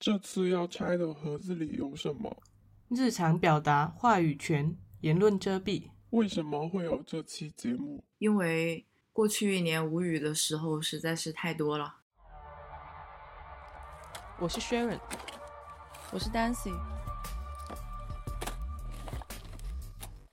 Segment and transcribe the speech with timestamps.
[0.00, 2.34] 这次要拆的盒子里有什么？
[2.88, 5.90] 日常表达、话语权、言论遮蔽。
[6.08, 8.02] 为什么会有这期节目？
[8.16, 11.96] 因为过去一年无语的时候实在是太多了。
[14.38, 14.98] 我是 Sharon，
[16.12, 16.74] 我是 Dancy。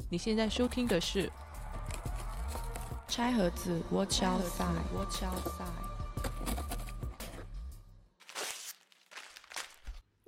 [0.09, 1.27] 你现在收听的是
[3.09, 4.77] 《拆盒子 Watch Outside》。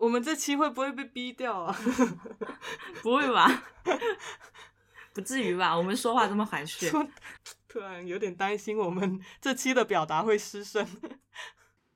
[0.10, 1.80] 我们这期会不会被逼掉啊？
[3.04, 3.64] 不会吧？
[5.14, 5.78] 不至于吧？
[5.78, 6.90] 我们说话这么含蓄。
[7.70, 10.84] 突然有点担心，我们这期的表达会失声。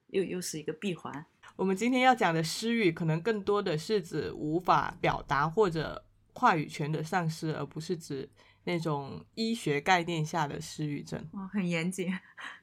[0.09, 1.25] 又又是一个闭环。
[1.55, 8.29] 我们今天要讲的失语，可能更多的是指无法表达或者话语权的丧失，而不是指
[8.65, 11.27] 那种医学概念下的失语症。
[11.31, 12.15] 哇，很严谨。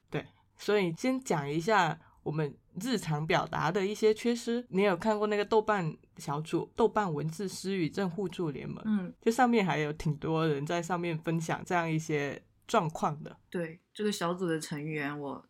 [0.09, 0.25] 对，
[0.57, 1.99] 所以先讲一下。
[2.23, 8.83] 我们日常表达的一些缺失，你有看过那个豆瓣小组“豆瓣文字失语症互助联盟”？
[8.87, 13.37] 嗯，就上面还有挺多人在上面分享这样一些状况的。
[13.49, 15.45] 对，这个小组的成员我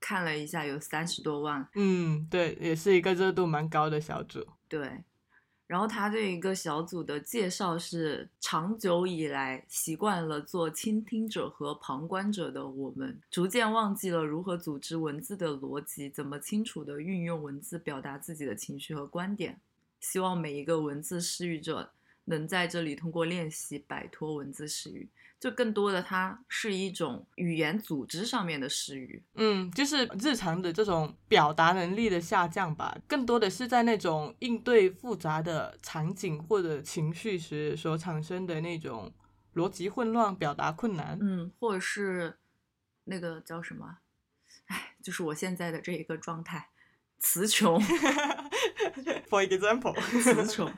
[0.00, 1.68] 看了一下，有三十多万。
[1.74, 4.46] 嗯，对，也是一个热度蛮高的小组。
[4.68, 5.04] 对。
[5.72, 19.58] 然后他这一个小组的介绍是：长久以来习惯了做倾听者和旁观者的我们，逐渐忘记了如何组织文字的逻辑，怎么清楚地运用文字表达自己的情绪和观点。
[19.98, 21.90] 希望每一个文字失语者
[22.24, 25.08] 能在这里通过练习摆脱文字失语。
[25.40, 32.96] 就更多的，它是一种语言组织上面的失语，嗯，就是日常的这种表达能力的下降吧。
[33.08, 39.12] 更多的是在那种应对复杂的场景或者情绪时所产生的那种
[39.56, 42.38] 逻辑混乱、表达困难，嗯，或者是
[43.02, 43.98] 那个叫什么？
[44.66, 46.68] 哎，就是我现在的这一个状态，
[47.18, 47.80] 词穷。
[49.28, 50.72] For example，词穷。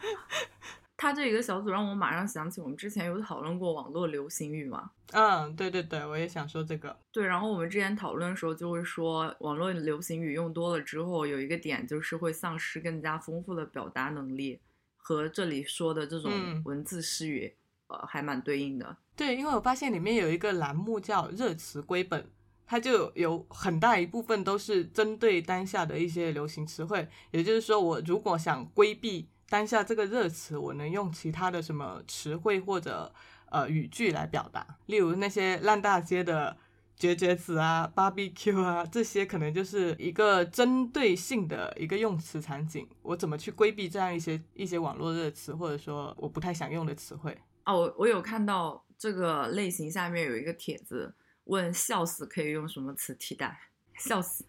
[0.97, 4.93] 他这一个小组让我马上想起我们之前有讨论过网络流行语嘛？
[5.13, 6.97] 嗯，对对对，我也想说这个。
[7.11, 14.61] 对，然后我们之前讨论的时候就会说，网络流行语用多了之后，有一个点就是会丧失更加丰富的表达能力，
[14.97, 16.31] 和这里说的这种
[16.65, 17.53] 文字失语，
[17.89, 18.97] 呃，还蛮对应的。
[19.17, 22.31] 对，因为我发现里面有一个栏目叫热词归本，
[22.65, 29.29] 它就有很大一部分都是针对当下的一些流行词汇，也就是说，我如果想规避。
[29.55, 33.15] 当下这个热词，我能用其他的什么词汇或者
[33.53, 34.67] 呃语句来表达？
[34.87, 36.57] 例如那些烂大街的
[36.97, 42.85] 绝绝子啊、barbecue 啊，这些可能就是一个针对性的一个用词场景。
[43.03, 47.39] 我怎么去规避这样一些一些网络热词，或者说我不太想用的词汇？
[47.65, 51.15] 哦，我我有看到这个类型下面有一个帖子，
[51.45, 53.57] 问笑死可以用什么词替代？
[53.99, 54.45] 笑死。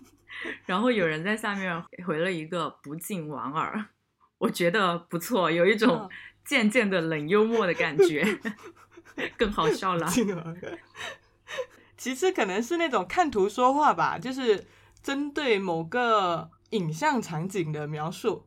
[0.66, 3.86] 然后有人在下面回了一个不敬莞尔。
[4.38, 6.10] 我觉得不错，有一种
[6.44, 8.24] 渐渐的冷幽默的感觉，
[9.38, 10.06] 更好笑了。
[11.96, 14.66] 其实可能是那种看图说话吧，就是
[15.02, 18.44] 针对某个影像场景的描述，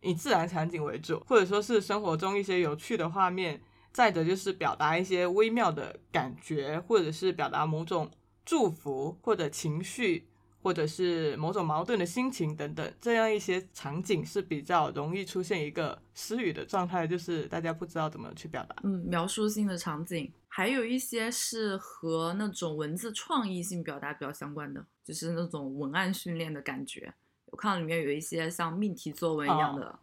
[0.00, 3.62] 以自然场景为主，或者说是生活中一些有趣的画面，
[3.92, 8.10] 再者就是表达一些微妙的感觉，或者是表达某种
[8.44, 10.28] 祝福或者情绪。
[10.68, 18.76] 或者是某种矛盾的心情等等，这样一些场景是比较容易出现一个失语的状态，就是大家不知道怎么去表达。
[18.82, 27.14] 嗯，描述性的场景，还有一些是和那种文字创意性表达比较相关的，就是那种文案训练的感觉。
[27.46, 29.98] 我看到里面有一些像命题作文一样的，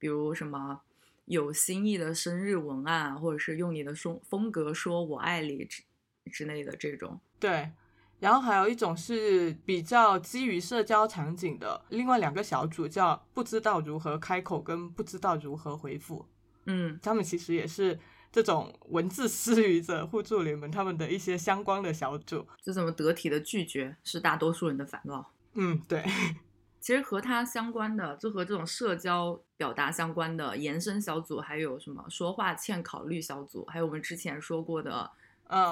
[0.00, 0.80] 比如什么
[1.26, 5.84] 有新意的生日文案，或者是用你的风风格说我爱你之
[6.32, 7.20] 之类的这种。
[7.38, 7.70] 对。
[8.20, 16.26] 然后还有一种是比较基于社交场景的，另外两个小组叫不知道如何开口跟不知道如何回复，
[16.66, 17.98] 嗯，他们其实也是
[18.32, 22.44] 这种文字私语者互助联盟他们的一些相关的小组。
[22.60, 25.30] 这怎么得体的拒绝是大多数人的烦恼。
[25.54, 26.04] 嗯，对。
[26.80, 35.10] 其实和它相关的，就和这种社交表达相关的延伸小组，还有什么说话欠考虑小组，还有我们之前说过的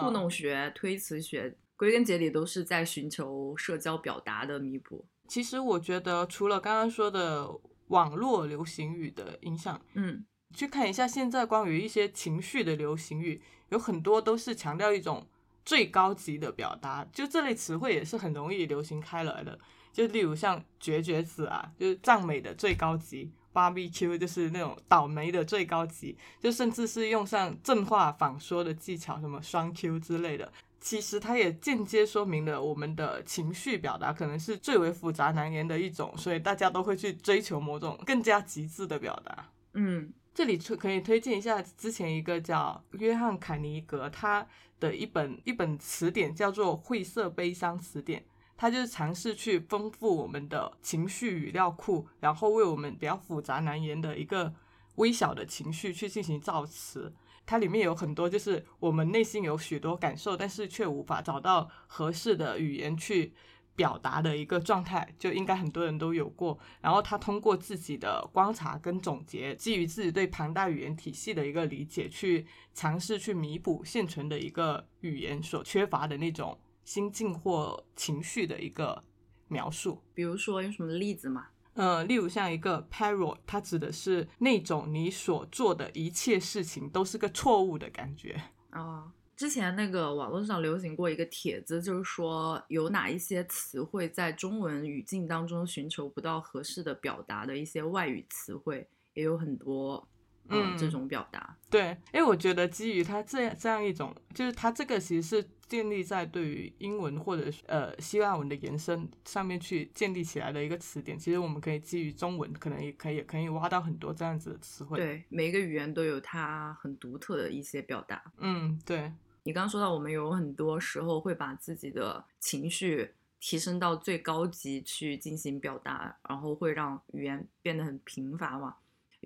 [0.00, 1.56] 糊弄学、推辞学。
[1.76, 5.06] 归根结底都是在寻求社交表达的弥补。
[5.28, 7.50] 其实我觉得，除了刚刚说的
[7.88, 10.25] 网络流行语的影响，嗯，
[10.55, 15.26] 去看一下现在关于一些情绪的流行语，有很多都是强调一种
[15.64, 17.06] 最高级的表达。
[17.12, 19.58] 就这类词汇也是很容易流行开来的。
[19.93, 26.17] 就例如像绝绝子啊，就是赞美的最高级；barbecue 就是那种倒霉的最高级。
[26.38, 30.52] 就甚至是用上正话反说的技巧，什么双 Q 之类的。
[30.86, 39.50] 其实它也间接说明了我们的情绪表达可能是最为复杂难言的一种，所以大家都会去追求某种更加极致的表达。
[39.74, 44.46] 嗯这里推可以推荐一下之前一个叫约翰凯尼格他
[44.78, 48.20] 的一本一本词典，叫做《晦涩悲伤词典》。
[48.56, 54.54] 他就是尝试去丰富我们的情绪语料库，然后为我们比较复杂难言的一个
[54.94, 57.12] 微小的情绪去进行造词。
[57.46, 63.32] 它里面有很多就是我们内心有许多感受，但是却无法找到合适的语言去
[63.76, 66.58] 表达的一个状态，就应该很多人都有过。
[66.81, 79.04] 然后他通过自己的观察跟总结，基于自己对庞大语言体系的一个理解，去尝试去弥补现存的一个语言所缺乏的那种心境或情绪的一个
[79.49, 80.02] 描述。
[80.14, 81.49] 比如说有什么例子吗？
[81.76, 88.43] 呃，例如像一个 parrot，它指的是那种你所做的一切事情都是个错误的感觉。
[88.70, 100.06] 啊、之前那个网络上流行过一个帖子，就是说有哪一些词汇在中文语境当中寻求不到合适的表达的一些外语词汇，也有很多
[100.48, 101.56] 嗯嗯这种表达。
[101.69, 111.19] 对，因为我觉得基于它这样这样一种，就是它这个其实是建立在对于英文或者呃希腊文的延伸上面去建立起来的一个词典。
[111.19, 118.22] 其实我们可以基于中文，可能也可以可以挖到很多这样子的词汇。，对，每一个语言都有它很独特的一些表达。
[118.38, 128.76] 嗯，对，你刚刚说到，我们有很多时候会把自己的情绪提升到最高级去进行表达，然后会让语言变得很贫乏嘛。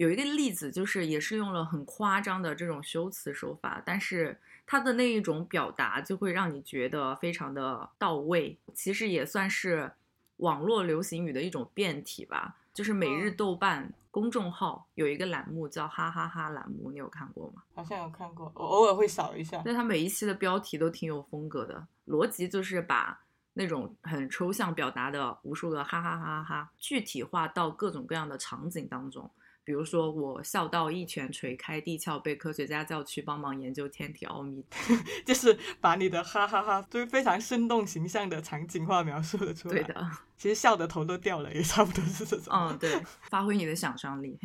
[0.00, 8.56] 有一个例子就是，也是用了很夸张的这种修辞手法，但是它的那一种表达就会让你觉得非常的到位。
[8.72, 9.92] 其实也算是
[10.38, 12.56] 网络流行语的一种变体吧。
[12.72, 17.62] 就是每日嗯豆瓣公众号有一个栏目叫“哈哈哈”栏目，你有看过吗？
[17.74, 19.60] 好像有看过，我偶尔会扫一下。
[19.66, 23.20] 那它每一期的标题都挺有风格的，逻辑就是把
[23.52, 29.30] 那种很抽象表达的无数个哈哈哈哈哈具体化到各种各样的场景当中。
[29.62, 34.64] 比如说，我笑到一拳锤开地壳，被科学家叫去帮忙研究天体奥秘。
[35.24, 39.74] 就是把你的哈哈哈，就是非常生动形象的场景化描述了出来。
[39.74, 42.52] 对，的，其实笑的头都掉了，也差不多是这种。
[42.52, 42.90] 嗯，对，
[43.28, 44.38] 发挥你的想象力。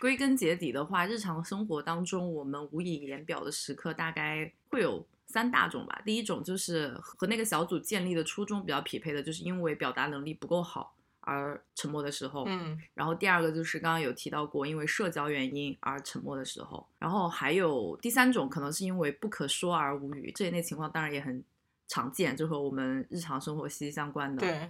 [0.00, 6.02] 归根结底的话，日常生活当中，我们无以言表的时刻大概会有三大种吧。
[6.04, 12.44] 第一种就是和那个小组建立的初衷比较匹配的，就是因为表达能力不够好而沉默的时候。
[12.46, 16.86] 嗯然后第二个就是刚刚有提到过，因为社交原因而沉默的时候。
[16.98, 21.42] 然后还有第三种，可能是因为不可说而无语，这一类情况当然也很
[21.88, 24.40] 常见，就和我们日常生活息息相关的。
[24.40, 24.68] 对，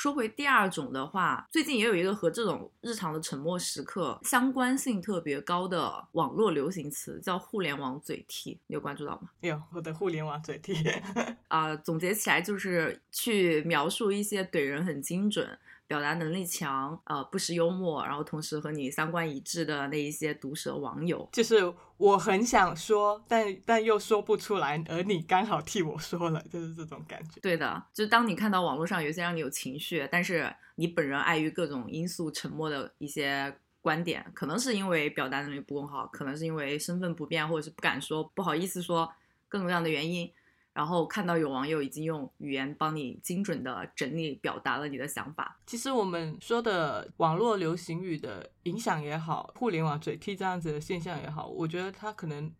[0.00, 9.28] 说回第二种的话，最近也有一个和这种日常的沉默时刻相关性特别高的网络流行词，叫“互联网嘴替”，你有关注到吗？
[9.42, 10.74] 有我的互联网嘴替。
[11.48, 15.46] 啊、总结起来就是去描述一些怼人很精准、
[15.90, 21.28] 表达能力强、呃不失幽默，然后同时和你三观一致的那一些毒舌网友。
[21.32, 27.40] 就是我很想说，但但又说不出来，而你刚好替我说了，就是这种感觉。
[27.40, 39.12] 对的，就是当你看到网络上有一些让你有情绪，但是你本人碍于各种因素沉默的一些观点，可能是因为表达能力不够好，可能是因为身份不便，或者是不敢说、不好意思说
[39.48, 40.32] 各种各样的原因。
[40.80, 52.50] 然后看到有网友已经用语言帮你精准的整理表达了你的想法，其实我们说的网络流行语的影响也好，互联网嘴替这样子的现象也好，我觉得它可能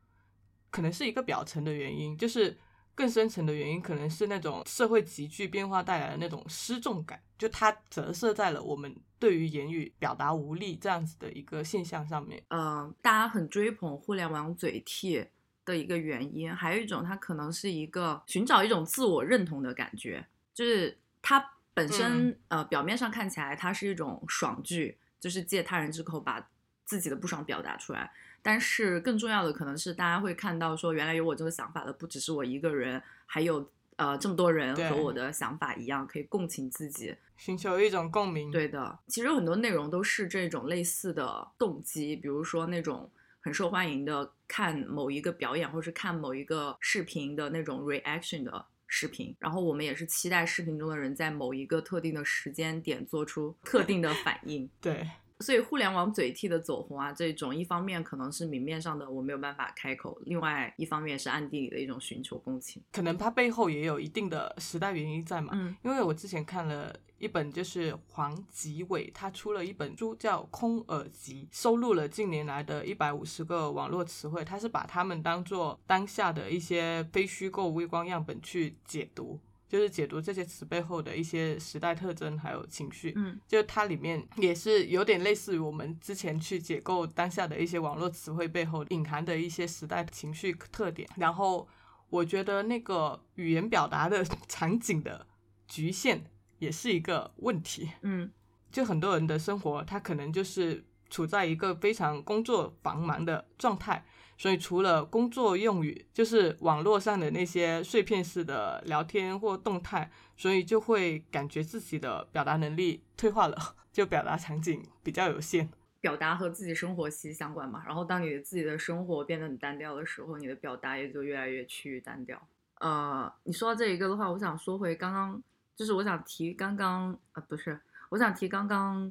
[0.71, 2.54] 可能是一个表层的原因，就是
[2.94, 12.44] 更深层的原因可能是那种社会急剧变化带来的那种失重感，就它折射在了我们对于言语表达无力这样子的一个现象上面。
[12.49, 15.26] 呃，大家很追捧互联网嘴替
[15.64, 26.49] 的一个原因，还有一种它可能是一个寻找一种自我认同的感觉，就是它本身、呃表面上看起来它是一种爽剧，就是借他人之口把
[26.85, 28.11] 自己的不爽表达出来。
[28.43, 37.14] 但是更重要的可能是大家会看到说，原来有我这个想法的不只是我一个人，还有呃这么多人和我的想法一样，可以共情自己。
[37.37, 54.68] 寻求一种共鸣，对的，其实有很多内容都是这种类似的动机，比如说那种很受欢迎的看某一个表演或是看某一个视频的那种 reaction 的视频，然后我们也是期待视频中的人在某一个特定的时间点做出特定的反应。
[54.80, 62.82] 对所以互联网嘴替的走红啊，这种一方面可能是明面上的我没有办法开口，另外一方面是暗地里的一种寻求共情。
[62.92, 65.52] 可能它背后也有一定的时代原因在嘛。
[65.54, 74.42] 嗯因为我之前看了一本就是黄吉伟，他出了一本书叫《空耳集》，收录了近年来的一百五十个网络词汇。
[74.42, 83.12] 他是把它们当做当下的一些非虚构微观样本去解读，就是解读这些词背后的一些时代特征还有情绪。
[83.14, 91.06] 嗯就它里面也是有点类似于我们之前去解构当下的一些网络词汇背后隐含的一些时代情绪特点。
[91.16, 91.68] 然后
[92.08, 95.26] 我觉得那个语言表达的 场景的
[95.68, 96.24] 局限
[96.61, 97.90] 也是一个问题。
[98.02, 98.31] 嗯
[98.71, 104.05] 就很多人的生活，他可能就是处在一个非常工作繁忙的状态，
[104.38, 113.57] 所以除了工作用语，就是网络上的那些碎片式的聊天或动态，所以就会感觉自己的表达能力退化了，
[113.90, 115.69] 就表达场景比较有限。
[116.00, 117.83] 表达和自己生活息息相关嘛。
[117.85, 122.40] 然后当你自己的生活变得很单调的时候，你的表达也就越来越趋于单调。
[122.76, 125.43] 呃，你说到这一个的话，我想说回刚刚，
[125.80, 129.10] 就是我想提刚刚啊，不是，我想提刚刚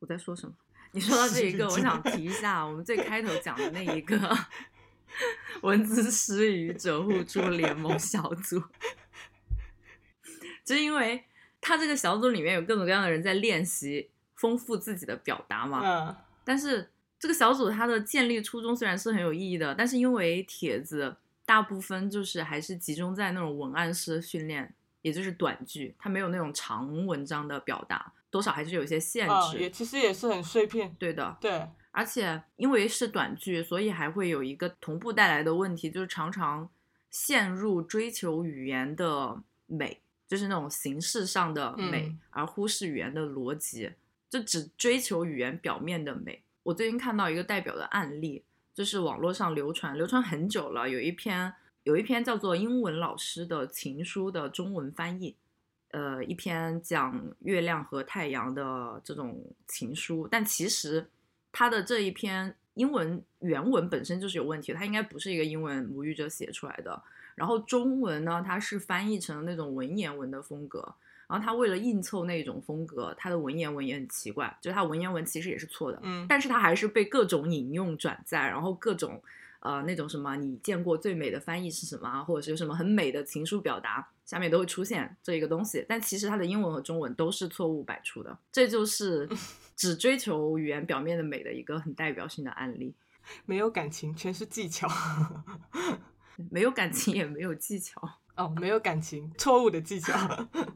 [0.00, 0.52] 我在说什么？
[0.90, 4.18] 你说到这一个，我想提一下我们最开头讲的那一个
[5.62, 8.60] 文字失语者互助联盟小组，
[10.66, 11.22] 就是因为
[11.60, 16.90] 他这个小组里面有各种各样的人在练习丰富自己的表达嘛，嗯但是
[17.20, 21.16] 这个小组它的建立初衷虽然是很有意义的，但是因为帖子
[21.46, 29.58] 大部分就是还是集中在那种文案式的训练，也就是短句，它没有那种长文章的表达，多少还是有一些限啊，制。
[29.58, 30.94] 也其实也是很碎片。
[30.98, 36.70] 对的，对，而且因为是短句，所以还会有一个同步带来的问题，就是常常
[37.10, 43.90] 陷入追求语言的美，就是那种形式上的美，嗯而忽视语言的逻辑，
[44.30, 46.42] 就只追求语言表面的美。
[46.62, 51.52] 我最近看到一个代表的案例，就是网络上流传流传很久了，有一篇
[51.84, 55.34] 有一篇叫做《英文老师的情书》的中文翻译，
[55.90, 61.06] 呃，一篇讲月亮和太阳的这种情书，但其实
[61.50, 67.02] 他的这一篇英文原文本身就是有问题的，它应该不是一个英文母语者写出来的。
[67.34, 70.94] 然后中文呢，它是翻译成那种文言文的风格，
[71.26, 79.20] 然后他为了硬凑那种风格，他的文言文也很奇怪，就是他文言文其实也是错的，嗯但是他还是被各种引用转载，然后各种
[79.62, 89.28] 呃那种什么你见过最美的翻译是什么啊，或者是有什么很美的情书表达，下面都会出现这一个东西，但其实它的英文和中文都是错误百出的，这就是
[89.74, 92.94] 只追求语言表面的美的一个很代表性的案例，
[93.46, 94.88] 没有感情，全是技巧。
[96.50, 98.00] 没有感情也没有技巧，
[98.36, 100.14] 哦，没有感情，错误的技巧。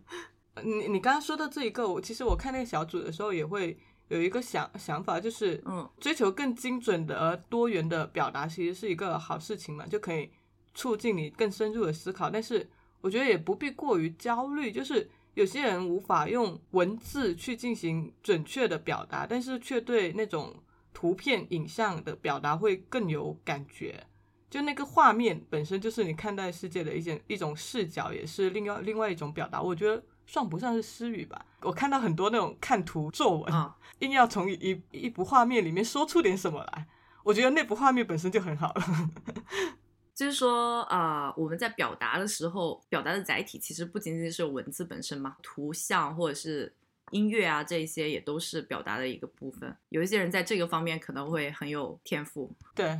[0.62, 3.76] 你你刚刚说到这一个，我其实我看那个小组的时候也会
[4.08, 10.30] 有一个想想法，就是嗯追求更精准的而多元的表达，其实是一个好事情嘛，就可以
[10.74, 12.30] 促进你更深入的思考。
[12.30, 12.68] 但是
[13.00, 20.54] 我觉得也不必过于焦虑，就是有些人无法用文字去进行准确的表达，但是却对那种
[20.94, 24.06] 图片、影像的表达会更有感觉。
[24.48, 29.60] 就那个画面本身就是你看待世界的一件一种视角，也是另外另外一种表达。
[29.60, 31.46] 我觉得算不算是私语吧。
[31.62, 36.86] 我看到很多那种看图作文，啊，硬要从一一幅画面里面说出点什么来，
[37.24, 39.10] 我觉得那幅画面本身就很好了。
[40.14, 46.74] 就是说，呃，我们在表达的时候，表达的载体其实不仅仅是文字本身嘛，图像或者是
[47.10, 49.76] 音乐啊，这一些也都是表达的一个部分。
[49.90, 52.50] 有一些人在这个方面可能会很有天赋。
[52.74, 52.98] 对。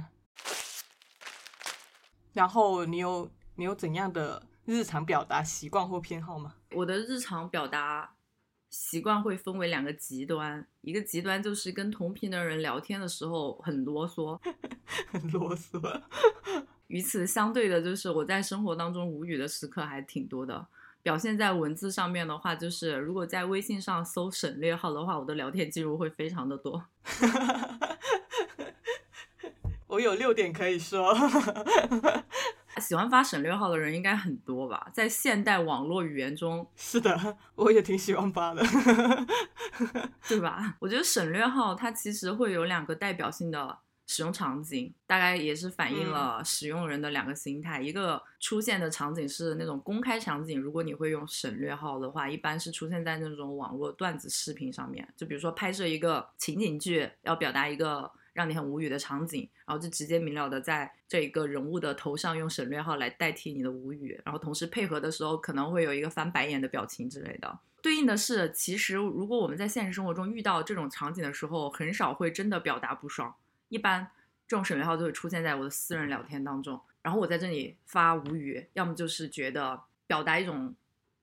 [2.34, 6.54] 然后你有你有怎样的日常表达习惯或偏好吗？
[6.72, 8.16] 我的日常表达
[8.68, 14.36] 习惯会分为两个极端，一个极端就是跟同频的人聊天的时候很啰嗦，
[15.08, 16.02] 很啰嗦。
[16.88, 20.66] 与此相对的，就是我在生活当中无语的时刻还挺多的。
[21.02, 26.84] 表现在文字上面的话，就是如果在微信上搜省略号的话，我的聊天记录会非常的多。
[29.86, 31.14] 我有六点可以说。
[32.78, 34.88] 喜欢发省略号的人应该很多吧？
[34.92, 38.62] 在现代网络语言中， 是的，我也挺喜欢发的。
[40.28, 40.76] 对吧？
[40.80, 47.80] 我觉得省略号它其实会有两个代表性的使用场景，大概也是反映了使用人的两个心态。
[47.80, 58.10] 一个出现的场景是那种公开场景，如果你会用省略号的话，一般是出现在那种网络段子视频上面，就比如说拍摄一个情景剧，要表达一个。
[58.36, 67.58] 让你很无语的场景，然后就直接明了的在这一个人物的头上用省略号来代替你的无语，然后同时配合的时候可能会有一个翻白眼的表情之类的。
[67.80, 73.34] 对应的是，其实如果我们在现实生活中遇到这种场景的时候，很少会真的表达不爽，
[73.70, 74.06] 一般
[74.46, 80.74] 这种省略号就会出现在我的私人聊天当中，然后我在这里发无语，要么就是觉得表达一种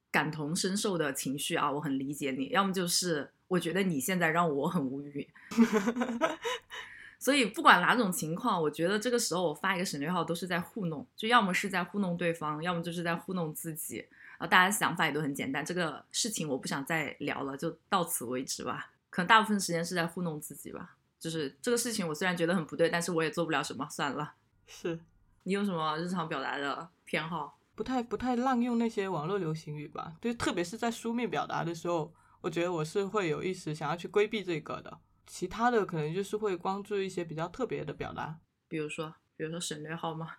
[0.09, 5.27] 感同身受的情绪啊，我很理解你；要么就是我觉得你现在让我很无语。
[7.23, 13.99] 所以不管哪种情况，我觉得这个时候我发一个省略号都是在糊弄，就要么是在糊弄对方，要么就是在糊弄自己。
[13.99, 18.91] 然后大家想法也都很简单，这个事情我不想再聊了，就到此为止吧。
[19.09, 20.97] 可能大部分时间是在糊弄自己吧。
[21.17, 24.33] 就是这个事情，我虽然觉得很不对，但是我也做不了什么，算了。
[24.67, 24.99] 是
[25.43, 27.57] 你有什么日常表达的偏好？
[27.73, 30.15] 不太不太滥用那些网络流行语吧？
[30.19, 34.99] 就特别是在书面表达的时候，我觉得我是会有意识想要去规避这个的。
[35.25, 40.31] 其他的可能就是会关注一些比较特别的表达，比如说，比如说省略号吗？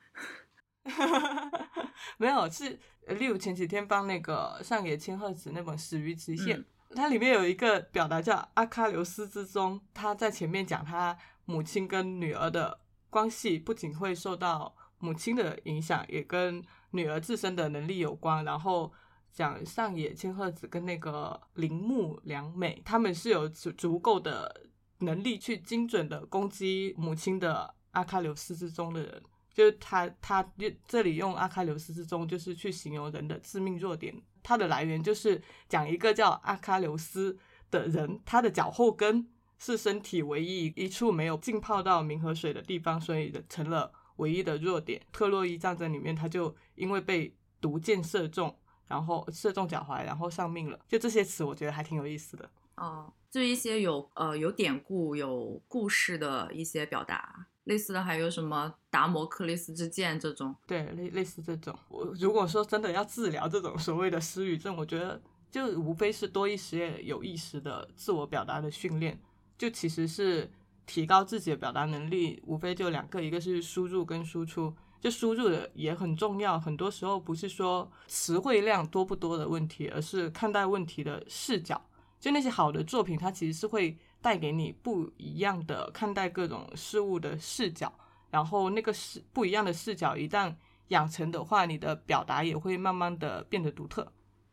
[2.19, 18.93] 没有，是例如前几天帮那个上野千鹤子那本《始于极限》，嗯它里面有一个表达叫阿喀琉斯之中，他在前面讲他母亲跟女儿的关系，不仅会受到母亲的影响，也跟女儿自身的能力有关，然后。
[19.35, 29.23] 讲上野千鹤子跟那个铃木良美，他们是有足足够的能力去精准的攻击母亲的阿喀琉斯之中的人，
[29.53, 30.47] 就是他他
[30.87, 37.39] 这里用阿喀琉斯之中就是去形容人的致命弱点，它的来源就是讲一个叫阿喀琉斯
[37.71, 45.01] 的人，他的脚后跟是身体唯一一处没有浸泡到明河水的地方，所以成了唯一的弱点。
[45.13, 48.57] 特洛伊战争里面，他就因为被毒箭射中。
[48.87, 50.79] 然后射中脚踝，然后丧命了。
[50.87, 52.49] 就这些词，我觉得还挺有意思的。
[52.77, 60.55] 哦，就一些有呃有典故、有故事的一些表达，类似的还有什么达摩克利斯之剑这种。
[60.67, 61.77] 对，类类似这种。
[61.89, 69.21] 我如果说真的要治疗这种所谓的失语症，我觉得就无非是多一些有意识的自我表达的训练。
[69.57, 70.51] 就其实是
[70.85, 74.75] 提高自己的表达能力，无非就两个，一个是输入跟输出。
[75.01, 81.81] 就输入的也很重要，很多时候不是说词汇量多不多的问题，而是看待问题的视角。
[82.25, 87.93] 就那些好的作品，它其实是会带给你不一样的看待各种事物的视角。
[88.31, 90.55] 然后那个视不一样的视角一旦
[90.89, 94.11] 养成的话，你的表达也会慢慢的变得独特。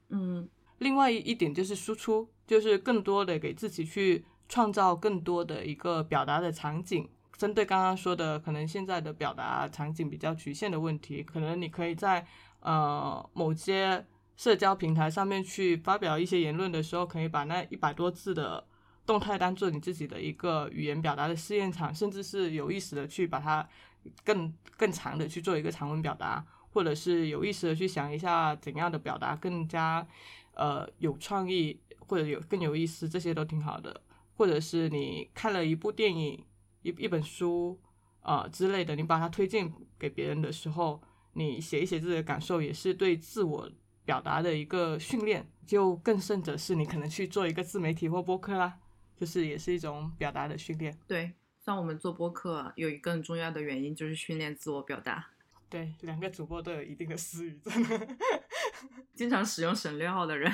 [0.10, 0.50] 嗯，
[0.80, 7.10] 另外一点就是输出，就是更多的给自己去创造更多的一个表达的场景。
[7.38, 12.28] 针对刚刚说的，可能现在的表达场景比较局限的问题，可能你可以在
[12.60, 18.66] 呃某些社交平台上面去发表一些言论的时候，可以把那一百多字的
[19.06, 23.68] 动态当做你自己的一个语言表达的试验场，甚至是有意识的去把它
[24.24, 30.06] 更更长的去做一个长文表达，或者是有意识的去想一下怎样的表达更加
[30.54, 34.02] 呃有创意或者有更有意思，这些都挺好的。
[34.36, 36.44] 或者是你看了一部电影。
[36.84, 37.80] 一一本书，
[38.22, 41.00] 啊之类的，你把它推荐给别人的时候，
[41.34, 43.70] 你写一写自己的感受，也是对自我
[44.06, 45.48] 表达的一个训练。
[45.66, 48.78] 就更甚者是，你可能去做一个自媒体或播客啦，
[49.16, 50.98] 就是也是一种表达的训练。
[51.08, 51.32] 对，
[51.64, 55.30] 像我们做播客，有一个很重要的原因就是训练自我表达。
[55.70, 58.10] 对，两个主播都有一定的私语症，
[59.16, 60.52] 经常使用省略号的人。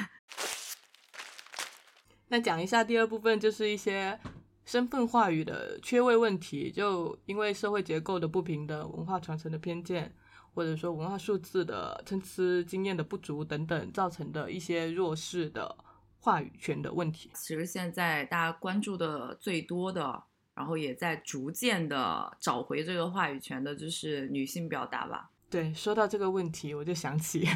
[2.30, 4.20] 那讲一下第二部分，就是一些。
[4.66, 10.14] 身份话语的缺位问题，就因为社会结构的不平等、文化传承的偏见，
[10.58, 15.78] 或者说文化数字的参差经验的不足等等，造成的一些弱势的
[16.20, 17.30] 话语权的问题。
[17.36, 20.24] 其实现在大家关注的最多的，
[20.56, 25.30] 然后也在逐渐的找回这个话语权的，就是女性表达吧。
[25.48, 27.48] 对，说到这个问题，我就想起，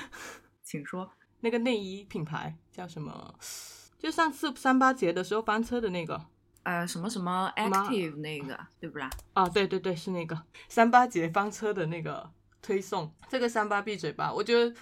[0.62, 3.34] 请说，那个内衣品牌叫什么？
[3.98, 6.26] 就上次三八节的时候翻车的那个。
[6.62, 9.08] 呃，什么什么 active 那个，对不啦？
[9.32, 12.30] 啊，对对对，是那个三八节翻车的那个
[12.62, 13.12] 推送。
[13.28, 14.74] 这个三八闭嘴吧，我觉得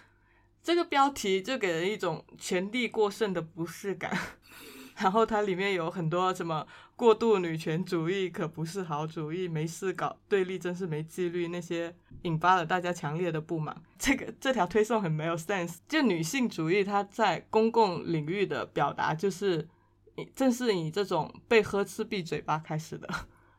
[0.62, 4.16] 这个标题就给人一种权力过剩的不适感。
[4.96, 13.80] 然后它里面有很多什么过度女权主义可不是好主意，没事搞对立真是没纪律，那些引发了大家强烈的不满。
[13.98, 19.68] 这个这条推送很没有 sense，就女性主义它在公共领域的表达就是。
[20.34, 23.08] 正是以这种被呵斥闭嘴巴开始的，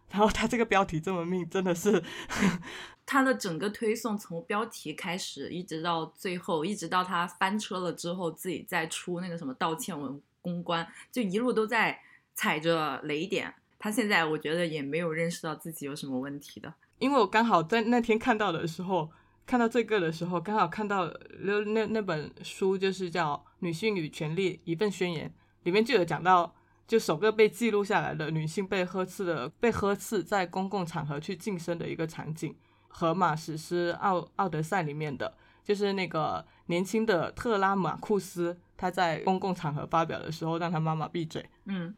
[0.09, 2.03] 然后他这个标题这么命，真的是
[3.05, 11.99] 他的整个推送从标题开始，一直到最后，一直到他翻车了之后，自己再出那个什么道歉文公关，就一路都在
[12.33, 13.53] 踩着雷点。
[13.77, 19.09] 他现在我觉得也没有认识到自己有什么问题的，因为我刚好在那天看到的时候，
[19.45, 21.05] 看到这个的时候，刚好看到
[21.39, 25.29] 那那那本书就是叫《女性与权利一份宣言》。
[25.63, 26.55] 里面就有讲到，
[26.89, 32.51] 就首个被记录下来的女性被呵斥的被呵斥在公共场合去晋升的一个场景，
[32.87, 41.95] 《荷马史诗奥奥德赛》里面的，就是那个年轻的特拉马库斯他在公共场合发表的时候让他妈妈闭嘴，嗯，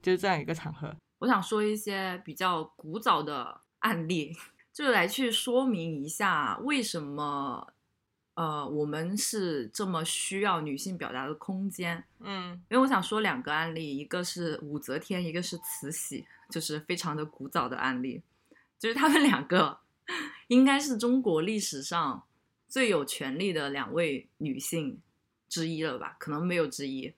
[0.00, 0.94] 就是这样一个场合。
[1.18, 4.32] 我想说一些比较古早的案例，
[4.72, 7.66] 就是来去说明一下为什么，
[8.40, 12.02] 呃，我们是这么需要女性表达的空间。
[12.20, 18.22] 嗯因为我想说两个案例，一个是武则天，一个是慈禧，就是非常的古早的案例，
[18.78, 19.80] 就是他们两个
[20.48, 22.22] 应该是中国历史上
[22.66, 24.98] 最有权力的两位女性
[25.46, 26.16] 之一了吧？
[26.18, 27.12] 可能没有之一，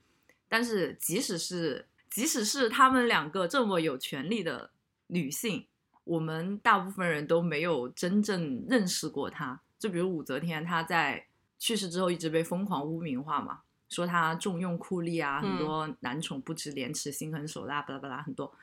[0.49, 4.73] 但是即使是即使是他们两个这么有权力的
[5.07, 5.69] 女性，
[6.03, 9.61] 我们大部分人都没有真正认识过她。
[9.83, 11.27] 就比如武则天，她在
[11.59, 18.55] 去世之后一直被疯狂污名化嘛，说她重用酷吏啊，很嗯多男宠不知廉耻、心狠手辣，巴拉巴拉很多。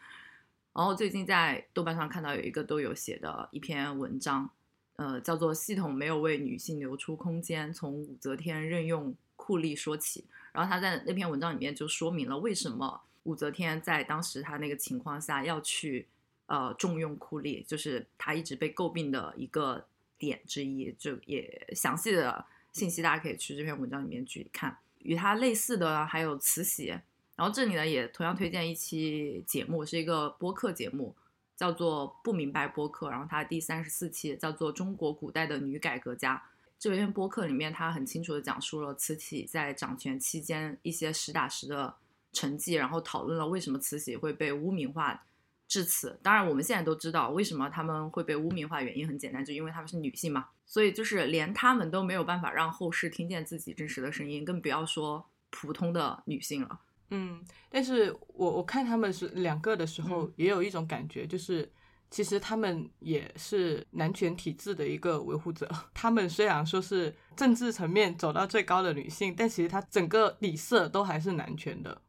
[0.71, 4.49] 然后最近在豆瓣上看到有一个都有写的一篇文章，
[4.95, 10.23] 呃，叫做“系统没有为女性留出空间，从武则天任用酷吏说起”。
[10.53, 16.07] 然后他在那篇文章里面就说明了为什么武则天在当时她那个情况下要去
[16.45, 19.85] 呃重用酷吏，就是她一直被诟病的一个
[20.19, 20.93] 点之一。
[20.99, 24.77] 就也详细的信息大家可以去这篇文章里面去看。
[24.99, 26.87] 与她类似的还有慈禧，
[27.35, 31.15] 然后这里呢也同样推荐一期节目，是一个播客节目，
[31.55, 36.35] 叫做《不明白播客》，然后它第三十四期叫做《中国古代的女改革家》。
[36.77, 41.93] 这篇播客里面，他很清楚的讲述了慈禧在掌权期间一些实打实的
[42.31, 45.25] 成绩，然后讨论了为什么慈禧会被污名化
[45.69, 46.19] 至此。
[46.21, 50.47] 当然，我们现在都知道为什么他们会被污名化，原因很简单，就因为他们是女性嘛。
[50.65, 56.79] 所以就是连他们都没有办法让后世听见自己真实的声音，更不要说普通的女性了。
[57.11, 61.71] 嗯，但是我我看他们是两个的时候嗯，也有一种感觉，就是
[62.11, 65.67] 其实他们也是男权体制的一个维护者。
[65.93, 72.01] 他们虽然说是政治层面走到最高的女性，但其实她整个底色都还是男权的，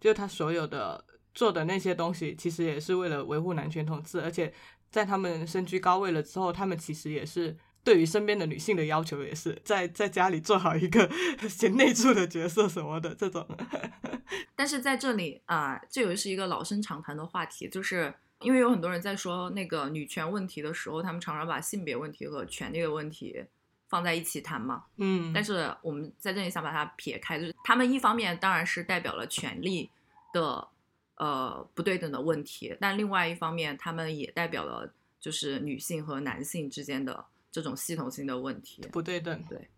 [0.00, 1.04] 就是她所有的
[1.34, 4.20] 做的那些东西，其实也是为了维护男权统治。
[4.20, 4.52] 而且
[4.90, 7.56] 在他们身居高位了之后，他们其实也是。
[7.84, 11.06] 对于身边的女性的要求也是在在家里做好一个
[11.50, 13.46] 贤内助的角色什么的这种，
[14.56, 23.44] 但是在这里啊、这又是一个老生常谈的话题，就是因为有很多人在说那个女权问题的时候，他们常常把性别问题和权利的问题
[23.90, 24.84] 放在一起谈嘛。
[24.96, 29.90] 嗯，但是我们在这里想把它撇开，就是他们一方面当然是代表了权利
[30.32, 30.66] 的
[31.16, 38.82] 呃不对等的问题，但另外一方面，他们也代表了就是女性和男性之间的这种系统性的问题。
[38.92, 39.42] 不对等。
[39.48, 39.68] 对，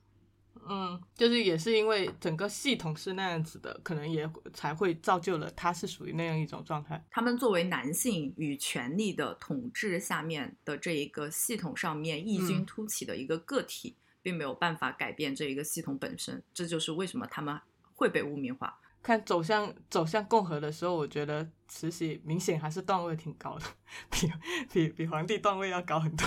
[0.69, 7.05] 嗯，就是也是因为整个系统是那样子的，可能也才会造就了他是属于那样一种状态。
[7.11, 17.61] 他们作为男性与权力的统治下面的这一个系统上面异军嗯突起的一个个体，并没有办法改变这一个系统本身，这就是为什么他们
[17.95, 18.81] 会被污名化。
[19.07, 23.65] 看走向走向共和的时候，我觉得慈禧明显还是段位挺高的，
[24.11, 24.29] 比
[24.73, 26.27] 比比皇帝段位要高很多。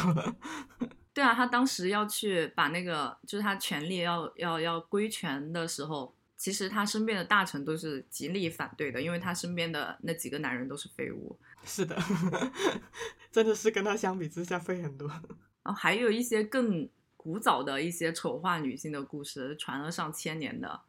[1.13, 11.37] 对啊，他当时要去把那个，就是他权力要要要归权的时候，其实他身边的大臣都是极力反对的，因为他身边的那几个男人都是废物。
[11.65, 12.01] 是的，
[13.29, 15.09] 真的是跟他相比之下废很多。
[15.09, 15.19] 然
[15.65, 20.79] 后还有一些更古早的一些丑化女性的故事，传了上千年的，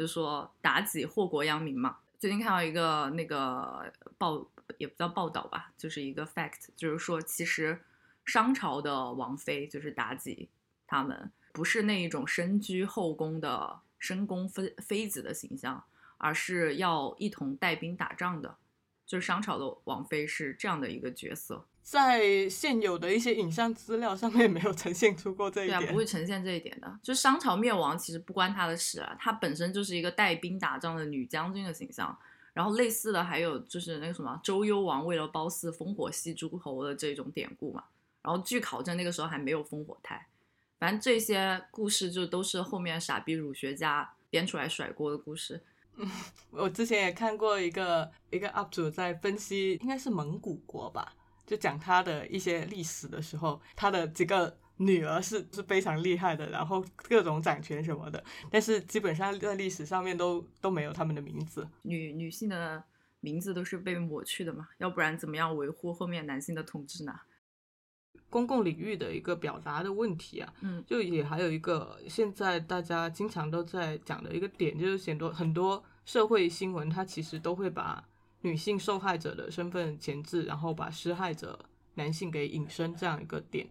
[0.00, 1.98] 就是说妲己祸国殃民嘛。
[2.18, 4.42] 最近看到一个那个报，
[4.78, 7.78] 也不叫报道吧，就是一个 fact，就是说其实
[8.24, 10.48] 商朝的王妃就是妲己，
[10.86, 15.84] 她们不是那一种身居后宫的深宫妃妃子的形象，
[16.16, 18.56] 而是要一同带兵打仗的。
[19.04, 25.90] 就是商朝的王妃是这样的一个角色，在现有的一些影像资料上面没有呈现出过这一对啊，点。
[25.90, 27.00] 不会呈现这一点的。
[27.02, 32.16] 就商朝灭亡其实不关她的事啊，她本身就是一个带兵打仗的女将军的形象。
[32.52, 37.82] 然后类似的还有就是那个什么周幽王为了褒姒烽火戏诸侯的这种典故嘛。
[38.22, 40.28] 然后据考证那个时候还没有烽火台，
[40.78, 45.60] 反正这些故事就都是后面傻逼儒学家编出来甩锅的故事。
[45.96, 46.08] 嗯
[46.52, 51.14] 我之前也看过一个一个 UP 主在分析，应该是蒙古国吧，
[51.50, 61.68] 就讲他的一些历史的时候，他的几个女儿是是非常厉害的，然后各种掌权什么的，但是基本上在历史上面都都没有他们的名字。
[61.82, 62.84] 女女性的
[63.18, 67.12] 名字都是被抹去的嘛，要不然怎么样维护后面男性的统治呢？
[68.28, 78.06] 公共领域的一个表达的问题啊，嗯就也还有一个现在大家经常都在讲的一个点，就是很多很多社会新闻，它其实都会把
[78.42, 81.58] 女性受害者的身份前置，然后把施害者
[81.94, 83.68] 男性给隐身这样一个点。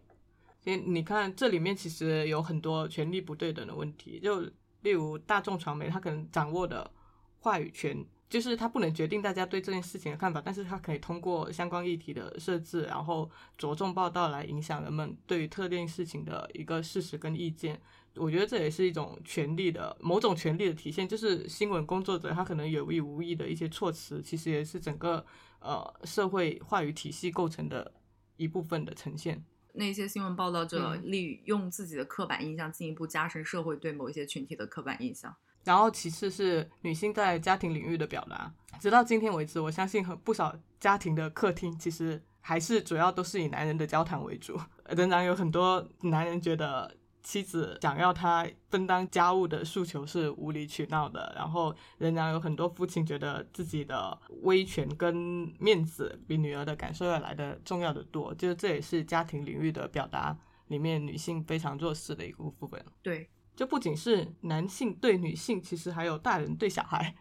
[0.62, 4.41] 所以你看这里面其实有很多权力不对等的问题，就
[4.82, 6.91] 例如大众传媒，它可能掌握的
[7.39, 17.82] 话语权，就是它不能决定大家对这件事情的看法，但是它可以通过相关议题的设置，然后着重报道来影响人们对于特定事情的一个事实跟意见。
[18.19, 25.25] 我觉得这也是一种权利的某种权利的体现，就是新闻工作者他可能有意无意的一些措辞，其实也是整个
[25.60, 27.91] 呃社会话语体系构成的
[28.38, 29.43] 一部分的呈现。
[29.73, 35.34] 那些新闻报道者嗯利用自己的刻板印象，进一步加深社会对某一些群体的刻板印象。
[35.63, 44.60] 然后其次是女性在家庭领域的表达，直到今天为止，我相信很不少家庭的客厅其实还是主要都是以男人的交谈为主，
[44.95, 55.15] 仍然有很多男人觉得妻子想要他分担家务的诉求是无理取闹的，然后仍然有很多父亲觉得自己的威权跟
[55.60, 62.84] 面子比女儿的感受要来的重要的多，就是这也是家庭领域的表达里面女性非常弱势的一个部分。
[63.01, 67.15] 对，就不仅是男性对女性，其实还有大人对小孩。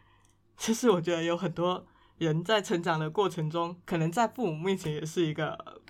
[0.56, 1.86] 就是我觉得有很多
[2.18, 5.80] 人在成长的过程中，可能在父母面前也是一个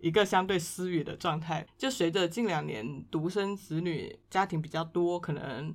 [0.00, 1.66] 一个相对私语的状态。
[1.78, 5.74] 就随着近两年独生子女家庭比较多，可能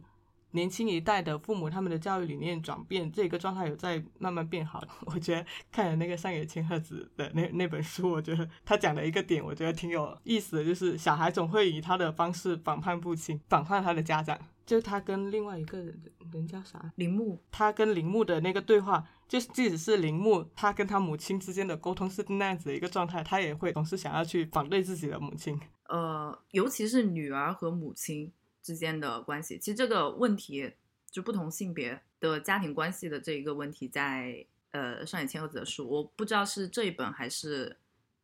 [0.52, 4.82] 年轻一代的父母他们的教育理念转变，这个状态有在慢慢变好。
[5.06, 14.40] 我觉得看了那个上野千鹤子的那那本书，我觉得他讲的一个点，我觉得挺有意思的，就是小孩总会以他的方式反叛父亲，反叛他的家长。
[14.66, 16.92] 就是他跟另外一个人人叫啥？
[16.96, 25.60] 铃木他跟铃木的那个对话，就是即使是铃木他跟他母亲之间的沟通是那样子的一个状态，他也会总是想要去反对自己的母亲。
[25.88, 30.74] 呃，尤其是女儿和母亲之间的关系，其实这个问题
[31.10, 37.78] 就不同性别的家庭关系的这一个问题在，呃上野千鹤子的书，我不知道是这一本还是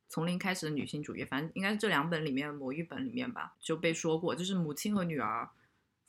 [0.08, 5.50] 从零开始的女性主义，反正应该是这两本里面某一本里面吧，就被说过，就是母亲和女儿。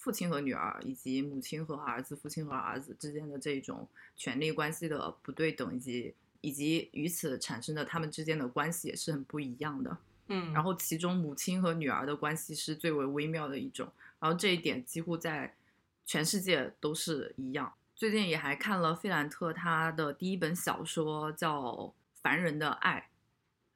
[0.02, 9.96] 父亲和女儿，以及母亲和儿子、父亲和儿子之间的这种权力关系的不对等，以及以及与此产生的他们之间的关系也是很不一样的。
[10.26, 15.54] 嗯，然后其中母亲和女儿的关系是最为微妙的一种，然后这一点几乎在
[16.04, 17.72] 全世界都是一样。
[17.94, 21.62] 最近也还看了费兰特他的第一本小说叫
[22.20, 22.98] 《凡人的爱》，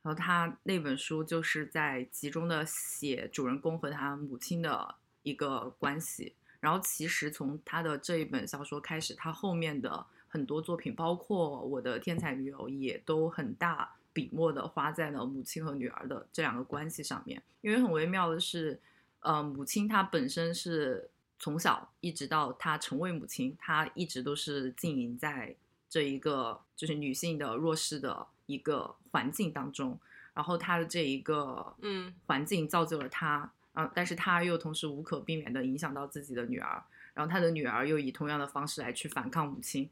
[0.02, 6.32] 然后他那本书就是在集中的写主人公和他母亲的一个关系。
[6.60, 17.42] 然后其实从他的这一本小说开始，他后面的很多作品，包括我的天才女友，也都很大笔墨的花在了母亲和女儿的这两个关系上面。
[17.60, 18.80] 因为很微妙的是，
[19.20, 25.54] 呃，母亲她本身是从小一直到她成为母亲，她一直都是经营在
[25.88, 29.98] 这一个就是女性的弱势的一个环境当中，
[30.34, 39.90] 然后她的这一个嗯环境造就了她，啊，但是他又同时无可避免的影响到自己的女儿，然后他的女儿又以同样的方式来去反抗母亲，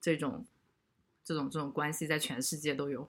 [0.00, 0.44] 这种
[1.22, 3.08] 这种这种关系在全世界都有。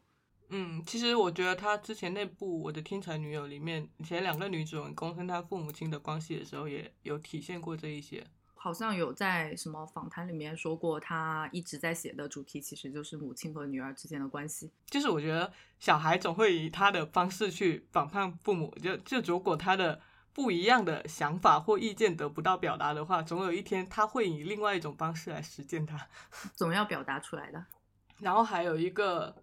[0.49, 8.27] 嗯，其实我觉得他之前那部《我的天才女友》里面，前两个女主人公跟她父母亲的关系的时候，也有体现过这一些。
[8.61, 14.69] 好像有在什么访谈里面说过，他一直在写的主题其实就是母亲和女儿之间的关系。
[14.87, 20.01] 就是我觉得小孩总会以他的方式去反叛父母，就就如果他的
[20.33, 26.09] 不一样的想法或意见得不到表达的话，总有一天他会以另外一种方式来实践它。
[26.53, 27.65] 总要表达出来的。
[28.19, 29.33] 然后还有一个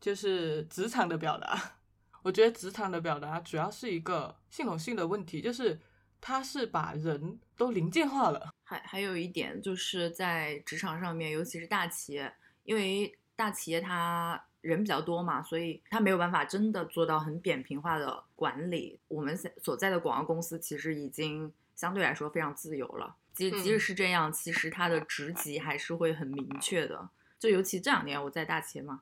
[0.00, 1.74] 就是职场的表达，
[2.24, 5.78] 我觉得职场的表达主要是一个系统性的问题，就是
[6.20, 8.54] 它是把人都零件化了。
[8.64, 12.32] 还还有一点就是在职场上面，尤其是大企业，
[12.64, 18.98] 因为大企业它人比较多嘛，所以它没有办法真的做到很扁平化的管理。
[19.08, 27.08] 我们所在的广告公司其实已经相对来说非常自由了，即即使是这样，其实它的职级还是会很明确的。
[27.38, 29.00] 就尤其这两年我在大企业嘛，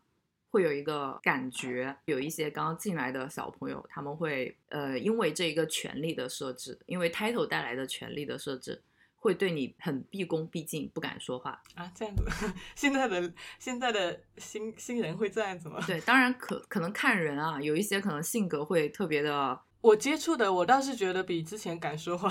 [0.57, 8.83] 会有一个感觉，有一些刚刚进来的小朋友，他们会呃，因为这一个权利的设置，因为 title 带来的权利的设置，
[9.17, 11.63] 会对你很毕恭毕敬，不敢说话。
[11.75, 12.25] 啊，这样子，
[12.75, 15.79] 现在的现在的新新人会这样子吗？
[15.87, 22.29] 对，当然可可能看人啊，有一些可能性格会特别的，我接触的，我倒是觉得比之前敢说话。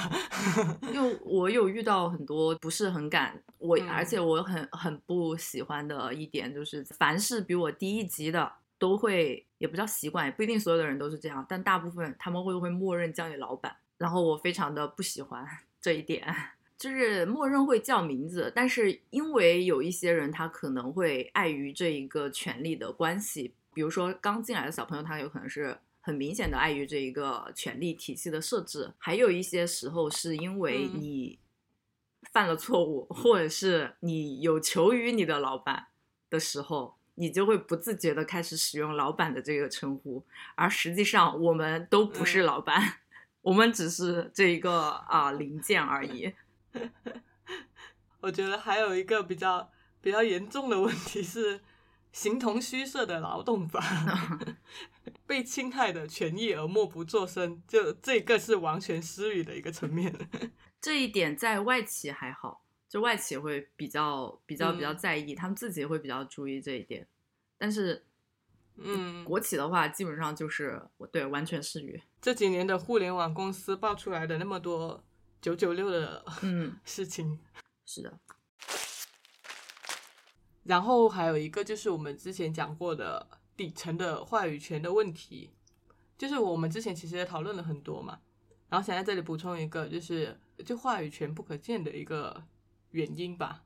[0.91, 15.45] 因为我有遇到很多不是很敢，我、嗯而且我很很不喜欢的一点就是，凡是比我低一级的，都会也不叫习惯，也不一定所有的人都是这样，但大部分他们会会默认叫你老板，然后我非常的不喜欢
[15.79, 16.35] 这一点。
[16.77, 31.01] 就是默认会叫名字，但是因为有一些人他可能会碍于这一个权利的关系，比如说刚进来的小朋友，他有可能是很明显的碍于这一个权力体系的设置，还有一些时候是因为嗯。
[31.01, 31.39] 你
[32.31, 35.87] 犯了错误，或者是你有求于你的老板
[36.29, 42.45] 的时候，你就会不自觉的开始使用老板的这个称呼，而实际上我们都不是嗯。
[42.45, 42.99] 老板，
[43.41, 46.33] 我们只是这一个啊、零件而已。
[48.21, 51.61] 我觉得还有一个比较比较严重的问题是，
[52.15, 53.83] 形同虚设的劳动法，
[55.27, 60.15] 被侵害的权益而默不作声，就这个是完全失语的一个层面。
[60.79, 67.05] 这一点在外企还好，就外企会比较比较比较嗯在意，他们自己会比较注意这一点。
[67.57, 68.05] 但是
[68.77, 72.01] 嗯，国企的话，基本上就是我对完全失语。
[72.21, 75.03] 这几年的互联网公司爆出来的那么多
[75.41, 77.37] 九九六的嗯， 事情，
[77.85, 78.17] 是的，
[80.65, 83.25] 然后还有一个就是我们之前讲过的
[83.57, 85.49] 底层的话语权的问题，
[86.17, 88.19] 就是我们之前其实也讨论了很多嘛，
[88.69, 92.43] 然后想在这里补充一个，就是就话语权不可见的一个
[92.91, 93.63] 原因吧，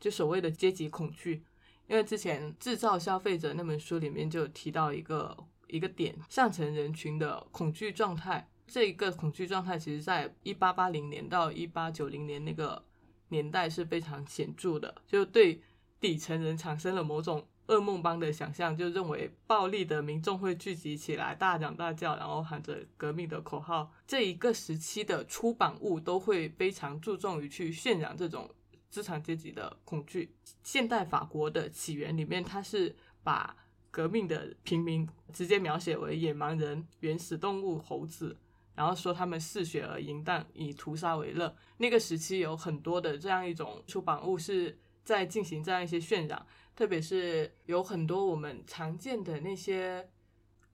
[0.00, 1.44] 就所谓的阶级恐惧。
[1.86, 5.36] 因为之前《制造消费者》那本书里面就提到一个
[5.68, 8.50] 一个点，上层人群的恐惧状态。
[8.66, 12.84] 这一个恐惧状态，其实在一八八零年到一八九零年那个
[13.28, 15.62] 年代是非常显著的，就对
[16.00, 23.92] 底层人产生了某种噩梦般的想象，就认为暴力的民众会聚集起来，大嚷大叫，然后喊着革命的口号。
[24.06, 28.48] 这一个时期的出版物都会非常注重于去渲染这种
[28.88, 30.34] 资产阶级的恐惧。
[30.62, 33.54] 现代法国的起源里面，它是把
[33.90, 38.36] 革命的平民直接描写为野蛮人、原始动物、猴子，
[38.74, 41.54] 然后说他们嗜血而淫荡，以屠杀为乐。
[41.76, 50.06] 那个时期有很多的这样一种出版物是在进行这样一些渲染，特别是有很多我们常见的那些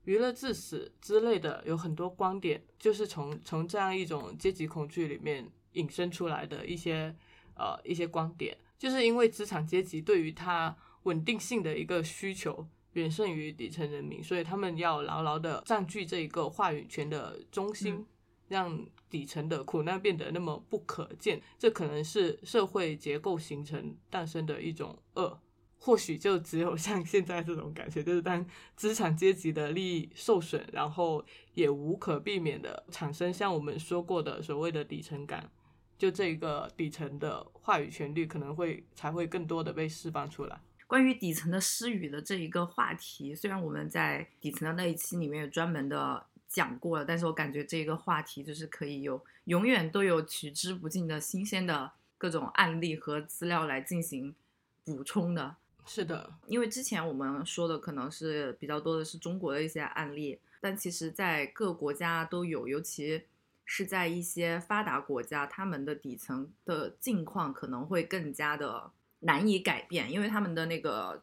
[0.06, 7.14] 娱乐至死之类的，有很多观点就是从从这样一种阶级恐惧里面引申出来的一些
[7.54, 12.66] 呃一些观点，就是因为资产阶级对于它稳定性的一个需求。
[12.94, 18.06] 远胜于底层人民，所以他们要牢牢的占据这一个话语权的中心，
[18.54, 21.42] 让底层的苦难变得那么不可见。
[21.58, 25.40] 这可能是社会结构形成诞生的一种恶。
[25.76, 35.50] 或许就只有像现在这种感觉，就是当资产阶级的利益受损，然后也无可避免的产生像我们说过的所谓的底层感，
[35.98, 40.58] 就这个底层的话语权利可能会才会更多的被释放出来。
[40.86, 54.32] 关于底层的失语的这一个话题，虽然我们在底层的那一期里面有专门的讲过了，但是我感觉这个话题就是可以有永远都有取之不尽的新鲜的各种案例和资料来进行
[54.84, 55.56] 补充的。
[55.84, 63.24] 是的，因为之前我们说的可能是比较多的是中国的一些案例，但其实在各国家都有，尤其
[63.64, 71.22] 是在一些发达国家，他们的底层的境况可能会更加的难以改变，因为他们的那个，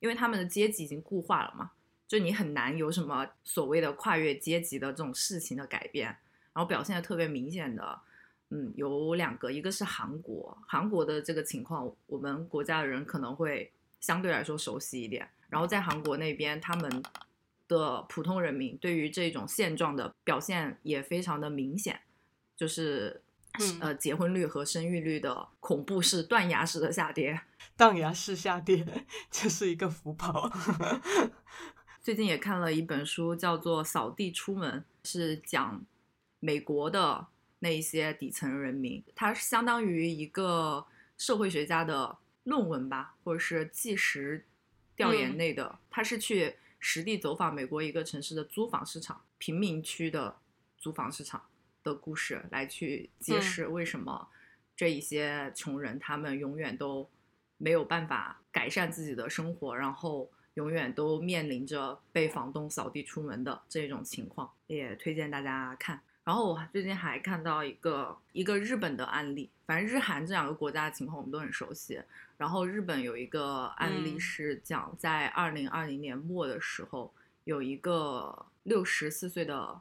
[0.00, 1.70] 因为他们的阶级已经固化了嘛，
[2.10, 6.08] 就你很难有什么所谓的跨越阶级的这种事情的改变，
[6.52, 8.00] 然后表现的特别明显的。
[8.48, 13.70] 嗯，有两个，一个是韩国，韩国的这个情况，我们国家的人可能会
[14.00, 15.30] 相对来说熟悉一点。
[15.48, 17.00] 然后在韩国那边，他们
[17.68, 22.00] 的普通人民对于这种现状的表现也非常的明显，
[22.56, 23.22] 就是、
[23.60, 27.40] 嗯呃结婚率和生育率的恐怖式断崖式的下跌。
[27.76, 28.84] 断崖式下跌，
[29.30, 30.50] 这是一个福报。
[32.02, 35.84] 最近也看了一本书，叫做《扫地出门》，是讲
[36.38, 37.26] 美国的
[37.58, 40.86] 那一些底层人民，它是相当于一个
[41.18, 44.46] 社会学家的论文吧，或者是纪实
[44.96, 45.78] 调研嗯类的。
[45.90, 50.38] 他是去实地走访美国一个城市的租房市场、贫民区的
[50.78, 51.44] 租房市场
[51.82, 54.26] 的故事，来去揭嗯示为什么
[54.74, 57.10] 这一些穷人他们永远都
[57.58, 60.30] 没有办法改善自己的生活，然后。
[60.60, 65.98] 永远都面临着被房东扫地出门的这种情况，也推荐大家看。
[66.22, 71.98] 然后我最近还看到一个一个日本的案例，反正日韩这两个国家的情况我们都很熟悉。
[72.36, 77.12] 然后日本有一个案例嗯是讲在二零二零年末的时候，
[77.44, 79.80] 有一个六十四岁的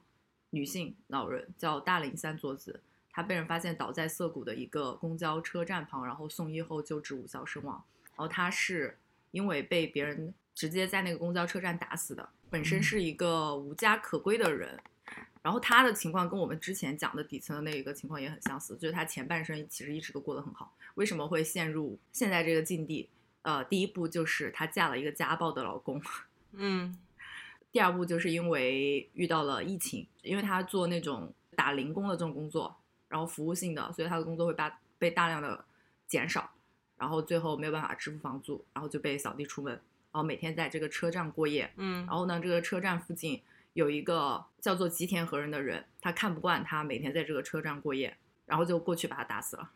[0.52, 2.80] 女性老人叫大林三佐子，
[3.12, 7.84] 她被人发现倒在涩谷的一个公交车站旁，然后送医后救治无效身亡。
[8.16, 8.98] 然后她是
[9.32, 14.78] 因为被别人直接在那个公交车站打死的，本身是一个无家可归的人。
[15.42, 23.08] 然后他的情况跟我们之前讲的底层的那一个情况也很相似，就是他前半生其实一直都过得很好，为什么会陷入现在这个境地？
[23.44, 26.02] 呃，第一步就是她嫁了一个家暴的老公，
[26.52, 27.00] 嗯
[27.72, 32.76] 第二步就是因为遇到了疫情，因为他做那种打零工的这种工作，
[33.08, 35.64] 然后服务性的，所以他的工作会大被大量的
[36.06, 36.52] 减少，
[36.98, 39.80] 然后最后没有办法支付房租，然后就被扫地出门，
[40.12, 41.72] 然后每天在这个车站过夜。
[41.78, 43.42] 嗯然后呢，这个车站附近
[43.74, 49.70] 有一个叫做吉田和人的人，他看不惯他每天在这个车站过夜，然后就过去把他打死了。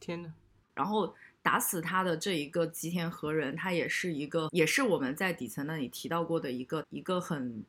[0.00, 0.32] 天呐，
[0.74, 7.64] 然后打死他的这一个吉田和人，他也是一个，也是我们在底层那里提到过的一个一个很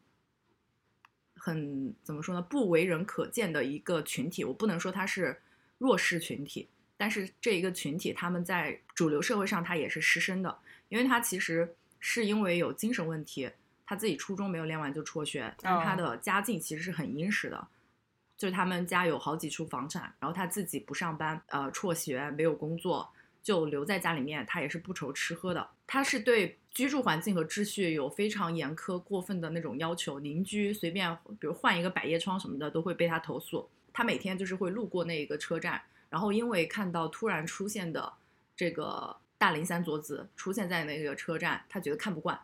[1.36, 4.43] 很怎么说呢，不为人可见的一个群体。
[4.43, 5.41] 我不能说他是
[5.78, 13.49] 弱势群体，但是这一个群体他们在主流社会上他也是失身的，因为他其实是因为有精神问题，
[13.86, 17.66] 他自己初中没有练完就辍学，但是他的家境其实是很殷实的。
[18.36, 23.08] 就是他们家有好几处房产，然后他自己不上班，呃，辍学没有工作，
[23.43, 25.70] 就留在家里面，他也是不愁吃喝的。
[25.86, 33.70] 他是对居住环境和秩序有非常严苛、过分的那种要求，邻居随便比如换一个百叶窗什么的都会被他投诉。
[33.93, 35.80] 他每天就是会路过那一个车站，
[36.10, 38.12] 然后因为看到突然出现的
[38.56, 42.39] 这个大林三佐子出现在那个车站，他觉得看不惯，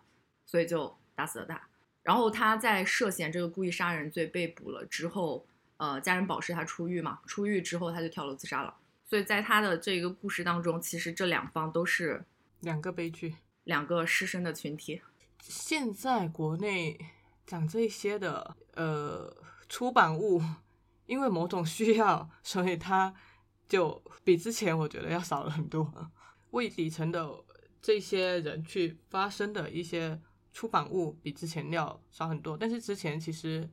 [0.47, 1.61] 所以就打死了他。
[2.01, 5.45] 然后他在涉嫌这个故意杀人罪被捕了之后。
[5.79, 8.75] 呃，家人保释他出狱嘛，出狱之后他就跳楼自杀了。
[9.05, 12.25] 所以在他的这个故事当中，其实这两方都是
[12.61, 15.03] 两个悲剧，两个失身的群体。
[15.39, 16.97] 现在国内
[17.45, 19.37] 讲这些的呃
[19.69, 20.41] 出版物，
[21.05, 23.13] 因为某种需要，所以它
[23.67, 26.11] 就比之前我觉得要少了很多。
[26.57, 27.29] 为底层的
[27.81, 30.19] 这些人去发声的一些
[30.51, 32.57] 出版物，比之前要少很多。
[32.57, 33.69] 但是之前其实。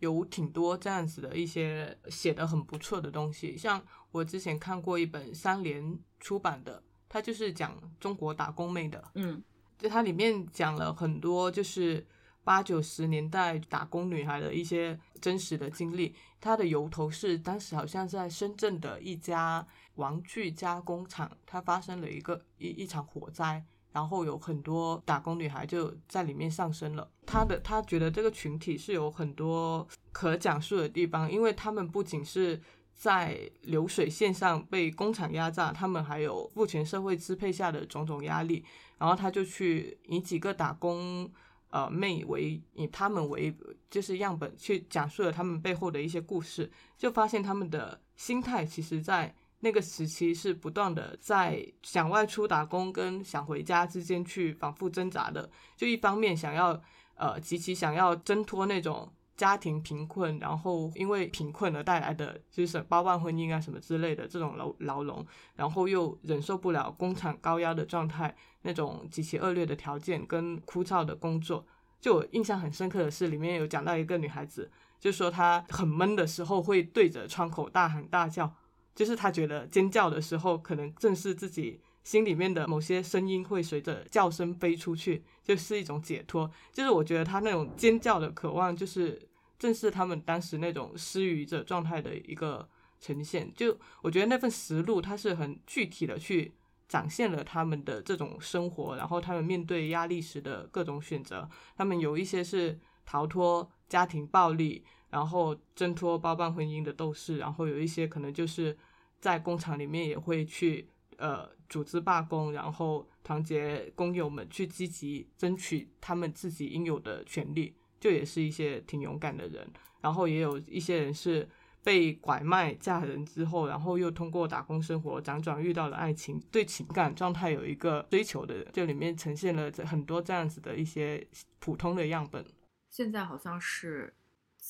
[0.00, 3.78] 有挺多这样子的一些写的很不错的东西，像
[4.10, 9.44] 我之前看过一本三联出版的，它就是讲中国打工妹的，嗯，
[9.76, 12.06] 就它里面讲了很多就是
[12.42, 16.14] 八九十年代打工女孩的一些真实的经历。
[16.40, 19.68] 它的由头是当时好像在深圳的一家
[20.00, 23.62] 玩具加工厂，它发生了一个一一场火灾。
[23.92, 27.10] 然后有很多打工女孩就在里面上升了。
[27.26, 32.60] 她的她觉得这个群体是有很多可讲述的地方，因为他们不仅是
[32.94, 38.64] 在流水线上被工厂压榨，他们还有父权社会支配下的种种压力。
[38.96, 41.28] 然后他就去以几个打工
[41.70, 43.52] 呃妹为以他们为
[43.90, 49.34] 就是样本去讲述了他们背后的一些故事，就发现他们的心态其实在。
[49.60, 56.80] 那个时期是不断的在想外出打工跟想回家之间去反复挣扎的，就一方面想要
[57.14, 71.66] 呃极其想要挣脱那种家庭贫困，然后因为贫困而带来的就是包办婚姻啊什么之类的这种牢牢笼，然后又忍受不了工厂高压的状态，那种极其恶劣的条件跟枯燥的工作。
[72.00, 78.54] 就我印象很深刻的是，里面有讲到一个女孩子，就说她很闷的时候会对着窗口大喊大叫。
[78.94, 86.50] 就是他觉得尖叫的时候，可能正是自己心里面的某些声音会随着叫声飞出去，就是一种解脱。
[86.72, 89.28] 就是我觉得他那种尖叫的渴望，就是
[89.58, 92.68] 正是他们当时那种失语者状态的一个
[93.00, 93.50] 呈现。
[93.54, 96.52] 就我觉得那份实录，它是很具体的去
[96.88, 101.48] 展现了他们的这种生活，然后他们面对压力时的各种选择。
[101.76, 104.84] 他们有一些是逃脱家庭暴力。
[105.10, 108.76] 然后挣脱包办婚姻的斗士，然后有一些可能就是
[109.18, 119.68] 在工厂里面也会去呃组织罢工，然后团结工友们去积极争取他们自己应有的权利，就也是一些挺勇敢的人。
[120.00, 121.46] 然后也有一些人是
[121.82, 131.26] 被拐卖嫁人之后，然后又通过打工生活辗转遇到了爱情，对情感状态有一个追求的人，就里面呈现了很多这样子的一些
[131.58, 132.44] 普通的样本。
[132.90, 134.14] 现在好像是。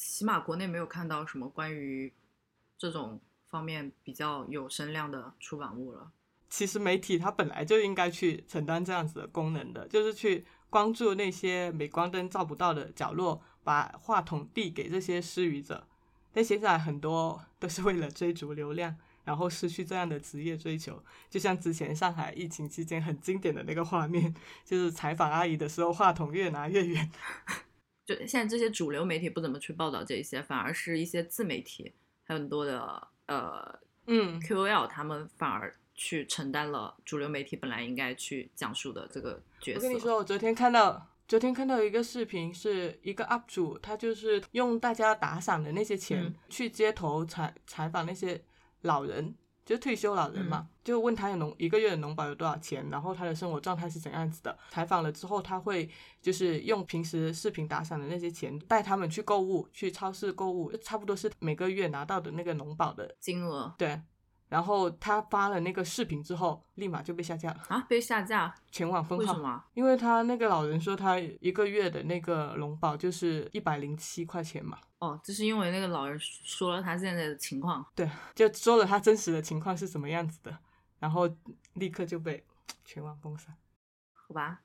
[0.02, 2.10] 起码国内没有看到什么关于
[2.78, 3.20] 这种
[3.50, 6.10] 方面比较有声量的出版物了。
[6.48, 15.86] 其实媒体它本来就应该去承担这样子的功能的，就是去关注那些镁光灯照不到的角落，把话筒递给这些失语者。
[16.32, 21.04] 但现在很多都是为了追逐流量，然后失去这样的职业追求。
[21.28, 24.34] 就像之前上海疫情期间很经典的那个画面，
[24.64, 27.10] 就是采访阿姨的时候，话筒越拿越远。
[28.04, 31.92] 就现在这些主流媒体不怎么去报道这些，反而是一些自媒体，
[32.24, 39.78] 还有很多的呃嗯 QOL，他们反而去承担了主流媒体本来应该去讲述的这个角色。
[39.78, 48.42] 我跟你说，我昨天看到昨天看到一个视频，是一个 UP 主，他就是用大家打赏的那些钱去街头采采访那些
[48.80, 49.34] 老人，
[49.64, 54.56] 就是退休老人嘛，就问他有农一个月的农保有多少钱，然后他的生活状态是怎样子的。
[54.70, 55.88] 采访了之后，他会
[56.20, 64.00] 就是用平时视频打赏的那些钱带他们去购物，去超市购物，差不多是每个月拿到的那个农保的金额对。
[64.50, 69.22] 然后他发了那个视频之后，立马就被下架了，啊被下架，全网封号。
[69.24, 69.64] 为什么？
[69.74, 77.86] 因为他那个老人说他一个月的那个龙宝就是一百零七块钱嘛，哦，就是因为那个老人说了他现在的情况。
[77.94, 80.58] 对，就说了他真实的情况是什么样子的，
[80.98, 81.30] 然后
[81.74, 82.44] 立刻就被
[82.84, 83.56] 全网封杀。
[84.12, 84.62] 好吧，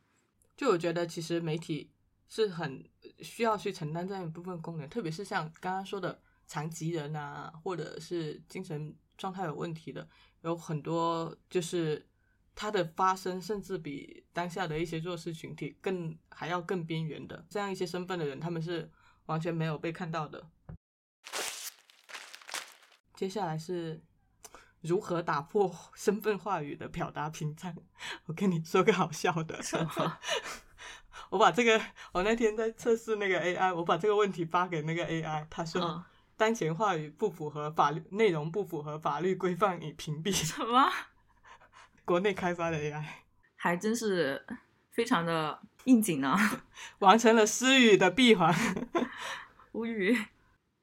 [0.58, 1.92] 就我觉得其实媒体
[2.28, 2.84] 是很
[3.20, 10.08] 需要去承担这样一部分功能，特别是像刚刚说的残疾人啊，或者是精神状态有问题的，
[10.42, 12.08] 有很多就是
[12.54, 18.92] 它的发生甚至比当下的一些弱势群体更还要更边缘的这样一些身份的人，他们是
[19.26, 20.50] 完全没有被看到的。
[23.14, 24.04] 接下来是
[24.82, 27.74] 如何打破身份话语的表达屏障。
[28.28, 29.60] 我跟你说个好笑的，
[31.32, 36.04] 我把这个，我那天在测试那个 AI，我把这个问题发给那个 AI，他说、嗯
[36.38, 40.32] 当前话语不符合法律内容不符合法律规范，已屏蔽。
[40.32, 40.92] 什么？
[42.04, 43.04] 国内开发的 AI
[43.56, 44.46] 还真是
[44.92, 46.38] 非常的应景呢，
[47.00, 48.54] 完成了私语的闭环。
[49.72, 50.18] 无语，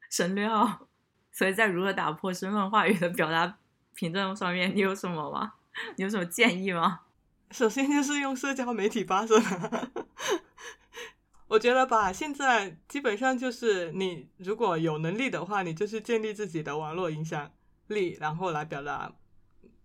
[0.09, 0.87] 省略号。
[1.31, 3.57] 所以在如何打破身份话语的表达
[3.95, 5.53] 凭证上面，你有什么吗？
[5.95, 7.01] 你有什么建议吗？
[7.51, 9.41] 首先就是用社交媒体发声、
[11.53, 17.51] 我觉得吧，现在基本上就是你如果有能力的话，你就是建立自己的网络影响
[17.89, 19.13] 力，然后来表达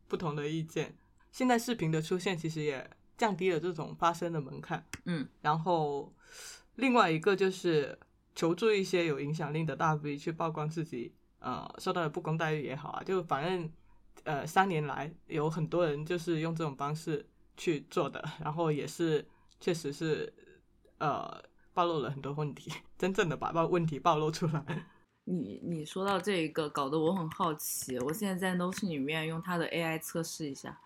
[0.09, 0.97] 不同的意见。
[1.31, 2.89] 现在视频的出现，其实也
[3.19, 4.83] 降低了这种发声的门槛。
[5.05, 6.11] 嗯，然后
[6.77, 7.99] 另外一个就是
[8.35, 13.71] 求助一些有影响力的大 V 去曝光自己呃受到的不公待遇也好啊，就反正
[14.25, 19.29] 呃三年来有很多人就是用这种方式去做的，然后也是
[19.61, 20.33] 确实是
[20.97, 21.39] 呃
[21.79, 24.65] 暴露了很多问题，真正的把把问题暴露出来。
[25.27, 27.97] 你你说到这一个，搞得我很好奇。
[28.01, 30.77] 我现在在 Notion 里面用它的 AI 测试一下。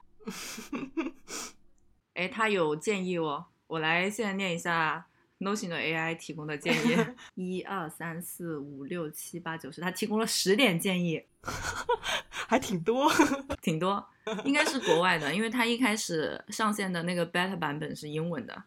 [2.13, 5.07] 哎，它有建议哦，我来现在念一下
[5.39, 6.95] Notion 的 AI 提供的建议：
[7.37, 11.25] 一二三四五六七八九十，它提供了十点建议，
[12.29, 13.11] 还挺多，
[13.63, 14.07] 挺多，
[14.45, 18.63] 应该是国外的，因为它一开始上线的那个 beta 版本是英文的。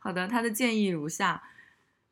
[0.00, 1.42] 好的，他的建议如下：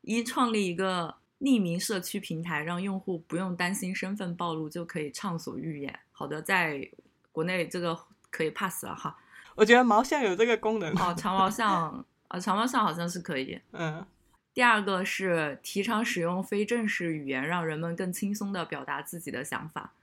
[0.02, 6.00] 一、创立一个匿名社区平台，让用户不用担心身份暴露就可以畅所欲言。
[6.12, 6.88] 好的，在
[7.32, 7.98] 国内这个
[8.30, 9.18] 可以 pass 了哈。
[9.54, 10.94] 我觉得毛象有这个功能。
[10.94, 13.60] 哦，长毛象， 啊，长毛象好像是可以。
[13.72, 14.06] 嗯，
[14.52, 19.94] 第二个是提倡使用非正式语言，让人们更轻松地表达自己的想法，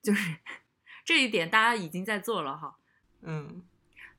[0.00, 0.36] 就是
[1.04, 2.76] 这一点大家已经在做了哈。
[3.22, 3.62] 嗯，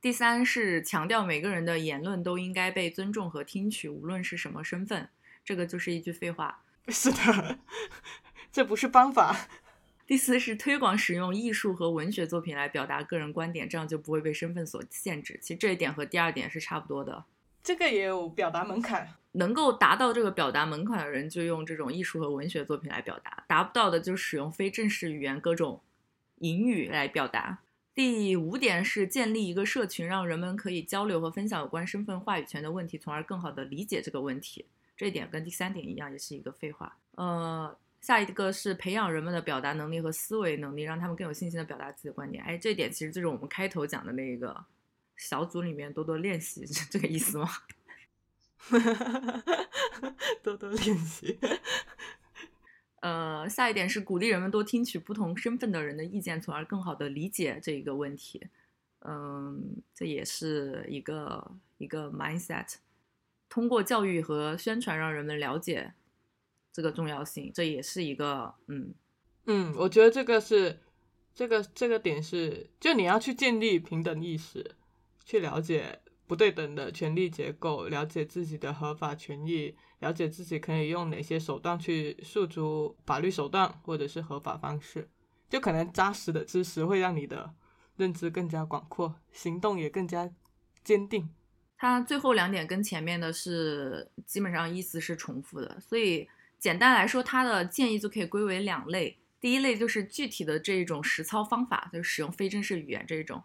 [0.00, 5.08] 第三是强调每个人的言论都应该被尊重和听取，无论是什么身份。
[5.44, 6.62] 这个就是一句废话。
[6.88, 7.58] 是的，
[8.50, 9.36] 这不是方法。
[10.06, 15.38] 第四是推广使用艺术和文学作品来表达个人观点，这样就不会被身份所限制。
[15.40, 17.24] 其实这一点和第二点是差不多的。
[17.62, 19.14] 这个也有表达门槛。
[19.32, 25.80] 能够达到这个表达门槛的人，就用这种艺术和文学作品来表达；达不到的，就使用非正式语言、各种
[26.38, 27.60] 隐语来表达。
[28.00, 34.64] 第五点是建立一个社群，让人们可以交流和分享有关身份话语权的问题，从而更好地理解这个问题。
[34.96, 36.96] 这一点跟第三点一样，也是一个废话。
[37.16, 42.42] 呃，下一个是培养人们的表达能力和思维能力，让他们更有信心地表达自己的观点。
[42.42, 44.64] 哎，这一点其实就是我们开头讲的那个
[45.18, 47.50] 小组里面多多练习，是 这个意思吗？
[50.42, 51.38] 多多练习。
[53.00, 58.46] 呃，下一点是鼓励人们多听取不同身份的人的意见，从而更好的理解这一个问题。
[59.00, 62.74] 嗯，这也是一个一个 mindset。
[63.48, 65.94] 通过教育和宣传，让人们了解
[66.72, 68.94] 这个重要性，这也是一个嗯
[69.46, 70.78] 嗯，我觉得这个是
[71.34, 74.76] 这个这个点是，就你要去建立平等意识，
[75.24, 75.99] 去了解
[76.30, 85.10] 不对等的权利结构，了解自己的合法权益，了解自己可以用哪些手段去诉诸法律手段或者是合法方式，
[85.48, 87.52] 就可能扎实的知识会让你的
[87.96, 90.30] 认知更加广阔，行动也更加
[90.84, 91.28] 坚定。
[91.76, 96.28] 它最后两点跟前面的是基本上意思是重复的，所以
[96.60, 99.18] 简单来说，它的建议就可以归为两类。
[99.40, 103.40] 第一类就是具体的这一种实操方法，就是使用非正式语言这一种；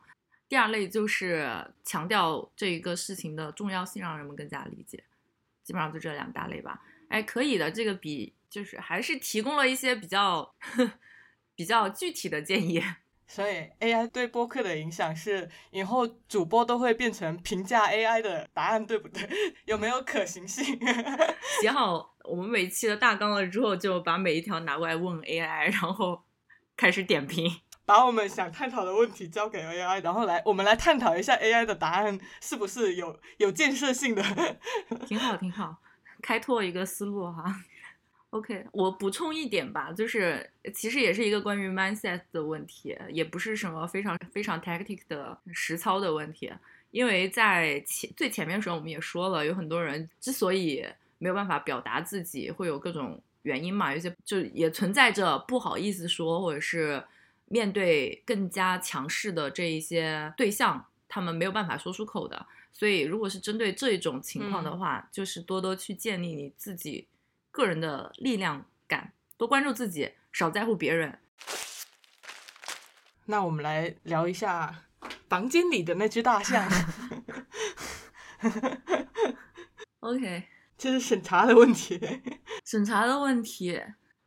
[0.47, 1.49] 第二类就是
[1.83, 5.03] 强调这一个事情的重要性，让人们更加理解。
[5.63, 6.81] 基本上就这两大类吧。
[7.09, 10.53] 哎，可以的，这个比就是还是提供了一些比较
[11.55, 12.83] 比较具体的建议。
[13.27, 19.27] 所以 AI 对播客的影响是，以后主播都会变成评价 AI 的答案，对不对？
[19.65, 20.79] 有没有可行性？
[21.59, 26.23] 写好我们每期的大纲了之后，就把每一条拿过来问 AI，然后
[26.77, 27.51] 开始点评。
[27.85, 34.23] 把我们想探讨的问题交给 AI，然后来我们来探讨一下 AI 的答案是不是有有建设性的。
[35.05, 35.77] 挺好，挺好，
[36.21, 37.61] 开拓一个思路哈。
[38.31, 46.51] OK，我补充一点吧，就是其实也是一个关于 mindset 的问题，也不是什么非常非常 tactic 的实操的问题。
[46.91, 50.85] 因为在前最前面的时候，我们也说了，有很多人之所以
[51.19, 57.03] 没有办法表达自己，会有各种原因嘛，有些就也存在着不好意思说，或者是。
[57.47, 67.07] 面对更加强势的这一些对象，他们没有办法说出口的，所以如果是针对这种情况的话，就是多多去建立你自己
[67.51, 71.19] 个人的力量感，多关注自己，少在乎别人。
[73.25, 74.83] 那我们来聊一下
[75.29, 76.69] 房间里的那只大象。
[80.01, 80.43] OK，
[80.77, 81.99] 这是审查的问题。
[82.63, 83.81] 审查的问题，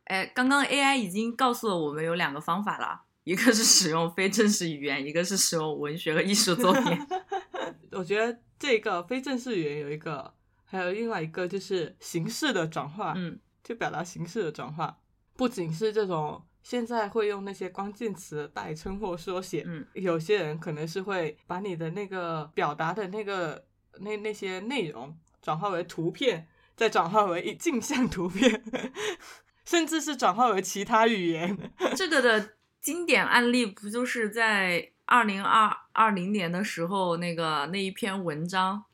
[0.05, 3.03] 哎，刚刚 AI 已经告诉了我们有两个方法了。
[3.29, 6.83] 一个是使用非正式语言，一个是使用文学和艺术作品。
[7.93, 10.33] 我觉得这个非正式语言有一个，
[10.65, 14.97] 还有另外一个就是形式的转化，嗯，就表达形式的转化，
[15.35, 23.63] 不仅是这种现在会用那些关键词代称或缩写，嗯，有些人可能是会把你的那个表达的那个
[23.99, 28.63] 那那些内容转化为图片，再转化为镜像图片，
[29.65, 31.55] 甚至是转化为其他语言。
[31.95, 32.55] 这个的。
[32.81, 38.85] 经典案例不就是在二零二二零年的时候那个那一篇文章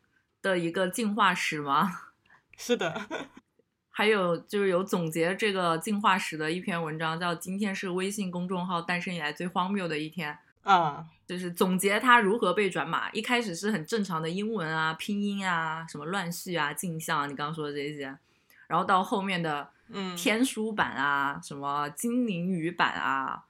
[0.42, 1.92] 的一个进化史吗？
[2.58, 3.06] 是的，
[3.92, 10.38] 还有就是有总结这个进化史的一篇文章，叫《今天是微信公众号诞生以来最荒谬的一天》
[10.70, 13.10] 啊，就是总结它如何被转码。
[13.12, 18.18] 一开始是很正常的英文啊、拼音啊、什么乱序啊、镜像，啊，你刚刚说的这些，
[18.68, 23.44] 然后到后面的嗯天书版啊、什么精灵语版啊。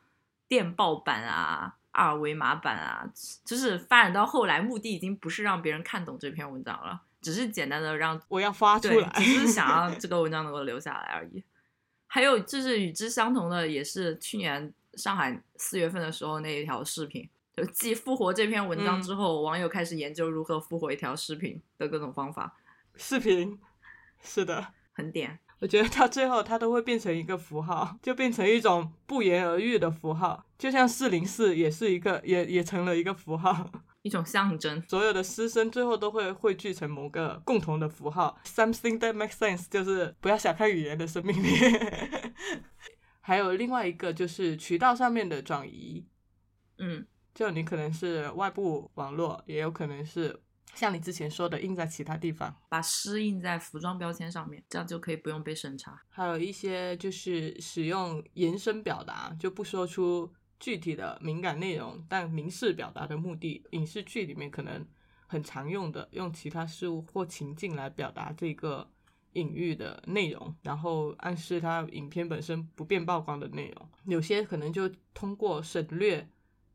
[0.48, 3.10] 电报版啊，二维码版啊，
[3.44, 11.44] 就是发展到后来，目的已经不是让别人看懂这篇文章了，只是简单的让我要发出来，只是想要 这个文章能够留下来而已。
[12.08, 17.28] 还有就是与之相同的，也是去年上海四月份的时候那一条视频，
[17.58, 22.56] 就继复活这篇文章之后，网友开始研究如何复活一条视频的各种方法。
[22.96, 23.60] 视频
[24.22, 25.40] 是的，很点。
[25.60, 34.82] 我觉得到最后，它都会变成一个符号，就变成一种不言而喻的符号，就像四零四也是一个，也也成了一个符号，一种象征。
[34.90, 41.50] 所有的师生最后都会汇聚成某个共同的符号，something that makes sense，就是不要小看语言的生命力。
[43.22, 46.06] 还有另外一个就是渠道上面的转移，
[46.78, 50.42] 嗯，就你可能是外部网络，也有可能是。
[50.76, 56.00] 像你之前说的，印在其他地方，把诗印在服装标签上面，这样就可以不用被审查。
[56.10, 63.66] 还有一些就是使用延伸表达，就不说出具体的敏感内容，但明示表达的目的。
[63.72, 64.86] 影视剧里面可能
[65.26, 68.92] 很常用的，用其他事物或情境来表达这个
[69.34, 73.90] 隐喻的内容，然后暗示它影片本身不便曝光的内容。
[74.06, 76.30] 有些可能就通过省略、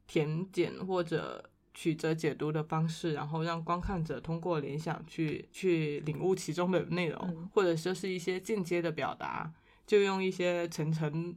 [0.07, 1.50] 填减或者。
[1.73, 9.53] 曲折解读的方式，然后让观看者通过联想去去领悟其中的内容，或者说是一些间接的表达，
[9.87, 11.37] 就用一些层层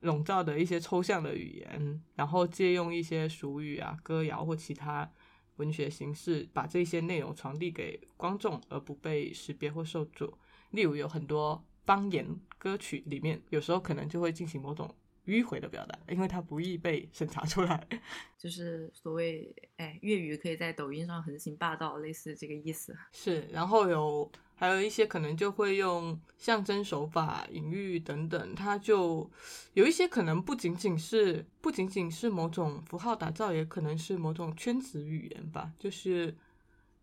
[0.00, 5.10] 笼罩的一些抽象的语言，然后借用一些俗语啊、歌谣或其他
[5.56, 10.38] 文学形式，把这些内容传递给观众，而不被识别或受阻。
[10.70, 12.26] 例如，有很多方言
[12.58, 14.94] 歌曲里面，有时候可能就会进行某种。
[15.26, 17.86] 迂回的表达，因为它不易被审查出来，
[18.38, 22.96] 就是所谓哎，粤语可以在抖音上横行霸道，类似这个意思。
[23.12, 29.30] 是，然后有还有一些可能就会用象征手法、隐喻等等，它就
[29.74, 36.36] 有一些可能不仅仅是不仅仅是某种符号打造，也可能是某种圈子语言吧，就是。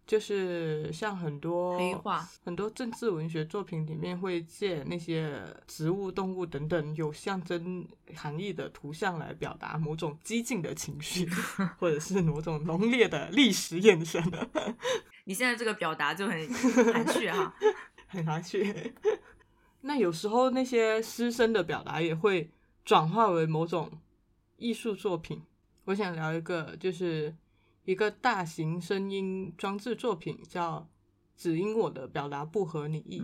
[0.09, 11.29] 就是像很多黑化很多政治文学作品里面会借那些植物、动物等等有象征含义的图像来表达某种激进的情绪，
[11.77, 14.19] 或者是某种浓烈的历史眼神。
[15.25, 16.49] 你现在这个表达就很
[16.91, 17.53] 含蓄哈，
[18.07, 18.95] 很含蓄。
[19.81, 22.49] 那有时候那些师生的表达也会
[22.83, 23.91] 转化为某种
[24.57, 25.43] 艺术作品。
[25.85, 27.35] 我想聊一个就是。
[27.89, 30.77] 一个大型声音装置作品叫
[31.35, 33.19] 《只因我的表达不合你意》，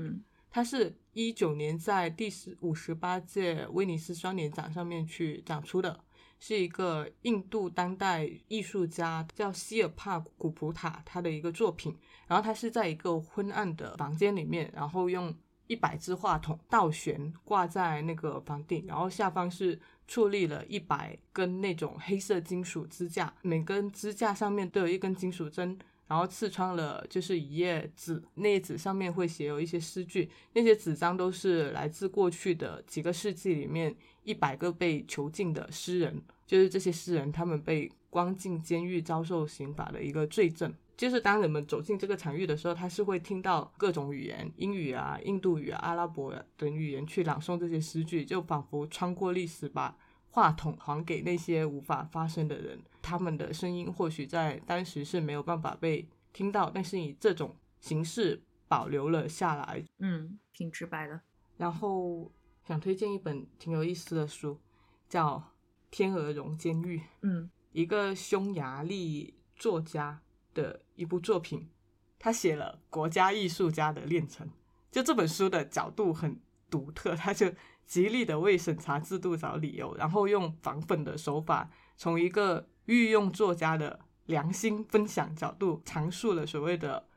[0.49, 6.03] 它是一九年在第十五十八届威尼斯双年展上面去展出的。
[6.39, 11.95] 是一个印度当代艺术家叫希尔帕古普塔他的一个作品。
[12.26, 15.32] 然后他是在一个昏暗的房间里面，然后用
[15.68, 25.78] 一百支话筒倒悬挂在那个房顶，然后下方是矗立了一百根那种黑色金属支架，每根支架上面都有一根金属针。
[26.08, 40.72] 然后刺穿了，就是一页纸，那页纸上面会写有一些诗句，那些纸张都是来自过去的几个世纪里面一百个被囚禁的诗人，就是这些诗人他们被关进监狱遭受刑罚的一个罪证。
[40.98, 49.98] 就是当人们走进这个场域的时候，他是会听到各种语言，英语啊、印度语啊、阿拉伯等语言去朗诵这些诗句，就仿佛穿过历史把
[50.30, 52.82] 话筒还给那些无法发声的人。
[53.02, 59.84] 他们的声音或许在当时是没有办法被听到，但是以这种形式保留了下来。
[60.00, 61.22] 嗯，挺直白的。
[61.58, 62.32] 然后
[62.66, 64.60] 想推荐一本挺有意思的书，
[65.08, 65.38] 叫
[65.91, 66.98] 《天鹅绒监狱》。
[67.22, 70.20] 嗯，一个匈牙利作家
[70.54, 71.70] 的一部作品，
[72.18, 74.50] 他写了国家艺术家的炼成。
[74.91, 76.39] 就这本书的角度很
[76.70, 77.52] 独特，他就
[77.86, 87.08] 极力的为审查制度找理由，然后用仿粉的手法，从一个御用作家的良心分享角度，阐述了所谓的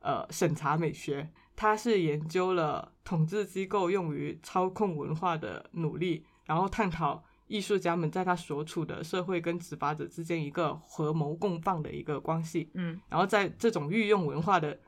[0.00, 1.30] 呃审查美学。
[1.56, 12.70] 他是研究了统治机构用于操控文化的努力，然后探讨艺术家们在他所处的社会跟执法者之间一个合谋共犯的一个关系。
[12.74, 14.78] 嗯然后在这种御用文化的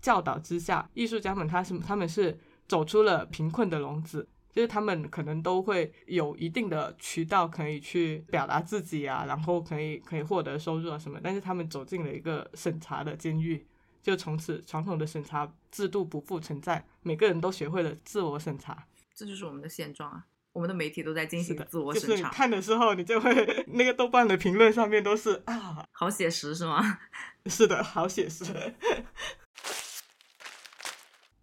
[0.00, 13.66] 教导之下，艺术家们他是他们是走出了贫困的笼子，就是他们可能都会有一定的渠道可以去表达自己啊，然后可以可以获得收入啊什么，但是他们走进了一个审查的监狱，
[14.02, 18.86] 就从此传统的审查制度不复存在，每个人都学会了自我审查。
[19.14, 20.26] 这就是我们的现状啊！
[20.54, 27.00] 我们的媒体都在进，行自我就是你审查，看的时候，你就会那个豆瓣的评论上面都是啊，好写实是吗？
[27.46, 28.44] 是的，好写实。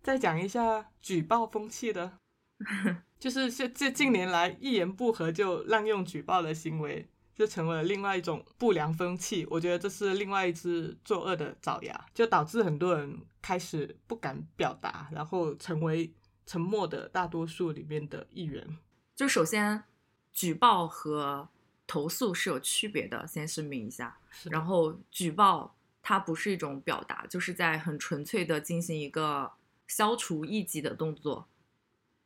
[0.02, 2.18] 再讲一下举报风气的，
[3.20, 9.46] 就是这这近年来一言不合就滥用举报的行为，就成为了另外一种不良风气。
[9.50, 16.14] 我觉得这是另外一只作恶的爪牙，就导致很多人开始不敢表达，然后成为
[16.46, 18.78] 沉默的大多数里面的一员。
[19.16, 19.84] 就首先，
[20.32, 21.50] 举报和
[21.86, 24.18] 投诉是有区别的，先声明一下。
[24.46, 29.52] 然后举报它不是一种表达，就是在很纯粹的进行一个
[29.88, 31.48] 消除异己的动作。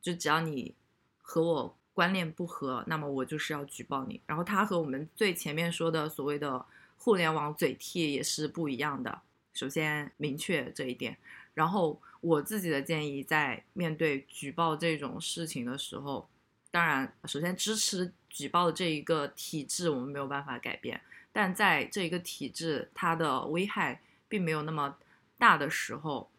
[0.02, 0.76] 就只要你
[1.22, 4.22] 和我观念不合，那么我就是要举报你。
[4.28, 6.64] 然后它和我们最前面说的所谓的
[6.98, 9.22] 互联网嘴替也是不一样的。
[9.54, 11.18] 首先明确这一点。
[11.56, 16.30] 然后我自己的建议，在面对举报这种事情的时候，
[16.76, 21.00] 当然，首先支持举报的这一个体制，我们没有办法改变。
[21.32, 24.98] 但在这一个体制它的危害并没有那么
[25.38, 26.30] 大的时候，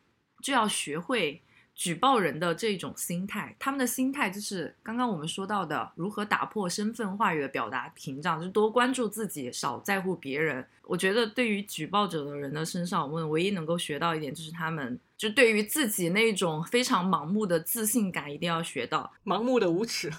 [0.42, 1.40] 就要学会
[1.74, 3.56] 举报人的这种心态。
[3.58, 10.62] 他们的心态就是刚刚我们说到的，如何打破身份话语的表达屏障，就多关注自己，少在乎别人。
[10.82, 19.12] 我觉得对于举报者的人的身上，我们唯一能够学到一点，就是他们就对于自己那种非常盲目的自信感，一定要学到。
[19.24, 20.12] 盲目的无耻。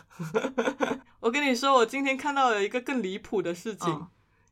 [1.19, 4.07] 我跟你说，我今天看到了一个更离谱的事情，嗯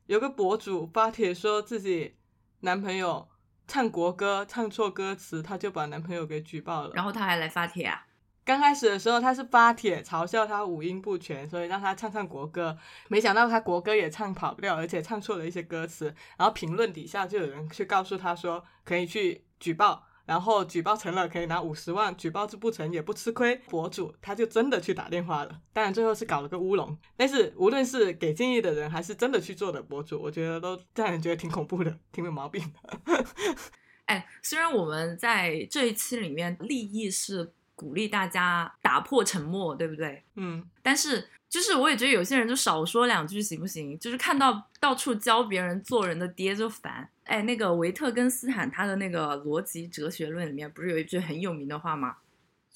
[0.06, 2.14] 有个博主发帖说自己
[2.60, 3.28] 男朋友
[3.66, 6.92] 唱国歌唱错歌词，他就把男朋友给举报了。
[6.94, 8.06] 然后他还来发帖啊，
[8.44, 12.78] 刚开始的时候，他是发帖嘲笑他五音不全，所以让他唱唱国歌。
[13.08, 16.14] 没想到他国歌也唱跑调，而且唱错了一些歌词。
[16.38, 23.54] 然后评论底下就有人去告诉他说，可以去举报，然后举报成了可以拿五十万，举报不成也不吃亏。
[23.68, 26.98] 博主他就真的去打电话了，当然最后是搞了个乌龙。
[27.16, 33.24] 但是无论是给建议的人，还是真的去做的博主，我觉得都让人觉得挺恐怖的， 挺有毛病的。
[34.06, 40.24] 哎，虽然我们在这一期里面立意是鼓励大家打破沉默，对不对？
[40.34, 43.98] 嗯，但是就是我也觉得有些人就少说两句行不行？
[43.98, 47.08] 就是看到到处教别人做人的爹就烦。
[47.26, 52.16] 哎，那个维特根斯坦他的那个逻辑哲学论里面不是有一句很有名的话吗？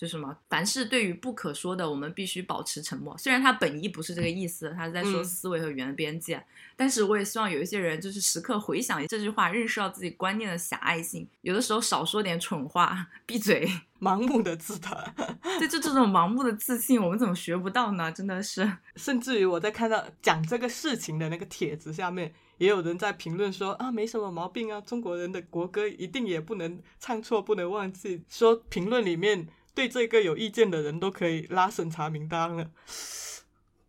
[0.00, 3.14] 就什么，凡是对于不可说的，我们必须保持沉默。
[3.18, 6.42] 虽然他本意不是这个意思，他是在说嗯思维和语言的边界，
[6.74, 11.28] 但是我也希望有一些人就是时刻回想这句话，认识到自己观念的狭隘性。
[11.42, 13.70] 有的时候少说点蠢话，闭嘴。
[14.00, 15.12] 盲目的自大。
[15.60, 18.10] 对，就这种盲目的自信，我们怎么学不到呢？
[18.10, 28.22] 真的是，甚至于我在看到讲这个事情的那个帖子下面，也有人在评论说啊，没什么毛病啊，中国人的国歌一定也不能唱错，不能忘记。
[28.30, 32.70] 说评论里面对这个有意见的人都可以拉审查名单了。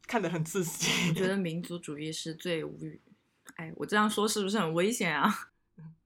[0.07, 1.09] 看得很窒息。
[1.09, 3.01] 我觉得民族主义是最无语。
[3.55, 5.33] 哎，我这样说是不是很危险啊？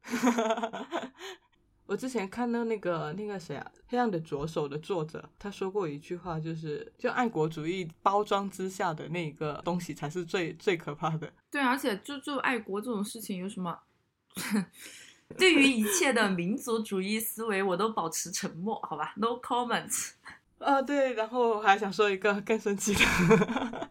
[1.87, 11.31] 我之前看到那个那个谁啊，《黑暗的左手》的作者，他说过一句话，就是就爱国主义包装之下的那个东西才是最最可怕的。
[11.51, 13.79] 对，而且就就爱国这种事情有什么？
[15.37, 20.11] 对于一切的民族主义思维，我都保持沉默，好吧？No comments。
[20.59, 23.89] 啊，对，然后还想说一个更生气的，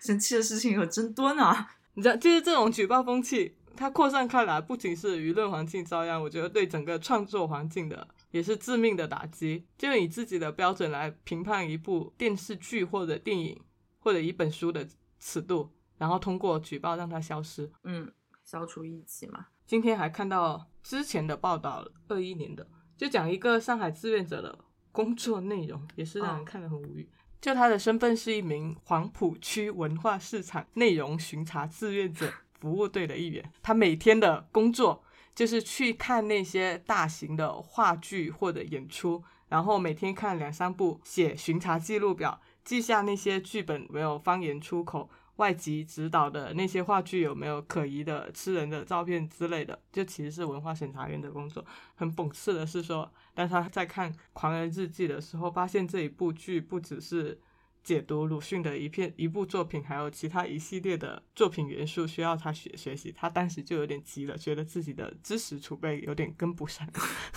[0.00, 1.66] 生气的事情有真多呢。
[1.94, 3.56] 你知道，就是这种举报风气。
[3.74, 9.66] 它扩散开来，不仅是舆论环境遭殃，我觉得对整个创作环境的也是致命的打击。
[9.76, 13.60] 就以自己的标准来评判一部电视剧或者电影
[13.98, 14.86] 或者一本书的
[15.18, 17.70] 尺度，然后通过举报让它消失。
[17.84, 18.10] 嗯，
[18.44, 19.46] 消除异己嘛。
[19.66, 24.58] 今天还看到之前的报道，二一年的，就讲一个上海志愿者的
[24.92, 27.10] 工作内容，也是让人看得很无语。
[27.40, 32.32] 就他的身份是一名黄浦区文化市场内容巡查志愿者。
[32.58, 35.04] 服务队的一员，他每天的工作
[35.34, 51.64] 就是去看那些大型的话剧或者演出，然后每天看两三部，写巡查记录表，记下那些剧本没有方言出口、外籍指导的那些话剧有没有可疑的吃人的照片之类的，就其实是文化审查员的工作。
[51.94, 57.40] 很讽刺的是说，当他在看《狂人日记》的时候，发现这一部剧不只是。
[57.86, 66.84] 解读鲁迅的一片一部作品，还有其他一系列的作品元素需要他学学习，他当时就有点急了，觉得自己的知识储备有点跟不上，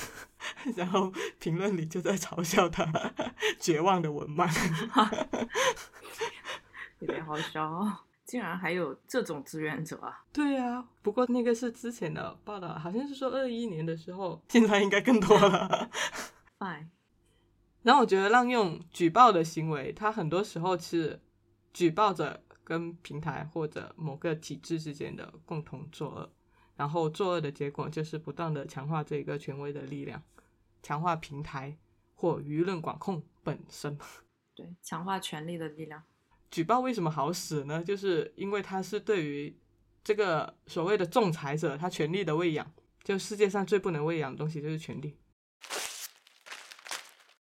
[0.75, 2.91] 然后评论里就在嘲笑他
[3.59, 4.49] 绝望的文盲，
[6.99, 10.23] 有点好笑哦， 竟然还有这种志愿者啊！
[10.31, 15.89] 对啊，不过那个是之前的报道，好像是说二一年的时候，现在应该更多了。
[16.57, 16.87] Fine。
[17.81, 21.19] 然后我觉得滥用举报的行为，它很多时候是
[21.73, 26.29] 举报者跟平台或者某个体制之间的共同作恶，
[26.75, 30.21] 然后作恶的结果就是不断的强化这个权威的力量，
[30.83, 31.77] 强化平台
[32.13, 33.97] 或舆论管控本身。
[34.53, 36.03] 对，强化权力的力量。
[36.51, 37.83] 举报为什么好使呢？
[37.83, 39.55] 就是因为它是对于
[40.03, 42.71] 这个所谓的仲裁者他权力的喂养，
[43.03, 45.17] 就世界上最不能喂养的东西就是权力。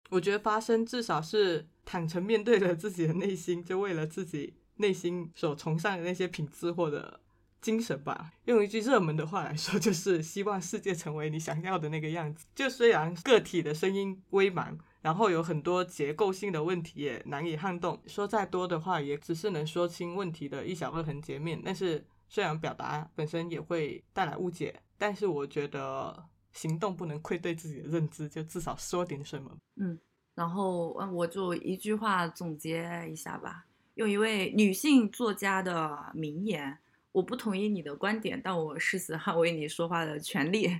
[0.09, 7.21] 我觉得发声至少是坦诚面对了自己的内心，就为了自己内心所崇尚的那些品质或者
[7.61, 8.31] 精神吧。
[8.45, 12.45] 用一句热门的话来说，就是希望世界成为你想要的那个样子。
[12.55, 21.61] 就虽然个体的声音微茫，然后有很多结构性的问题也难以撼动，说再多的话也只是能说清问题的一小个横截面。
[21.63, 26.25] 但是虽然表达本身也会带来误解，但是我觉得。
[26.51, 29.55] 行动不能愧对自己的认知，就至少说点什么。
[29.75, 29.97] 嗯，
[30.33, 36.75] 然后嗯，我就一句话总结一下吧，用一位女性作家的名言：
[37.11, 40.79] 我不同意你的观点，但我誓死捍卫你说话的权利。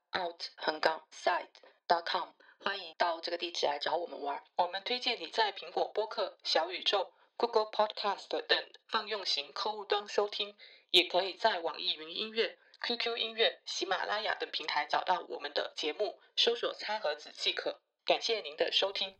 [0.19, 1.47] out 横杠 side
[1.87, 4.43] dot com，欢迎到这个地址来找我们玩。
[4.57, 7.13] 我们推荐你在苹果播客、小宇宙。
[7.37, 10.55] Google Podcast 等泛用型客户端收听，
[10.91, 17.81] 也可以在网易云音乐、QQ 音乐、喜马拉雅等平台找到我们的节目，搜索“餐盒子”即可。
[18.05, 19.17] 感谢您的收听。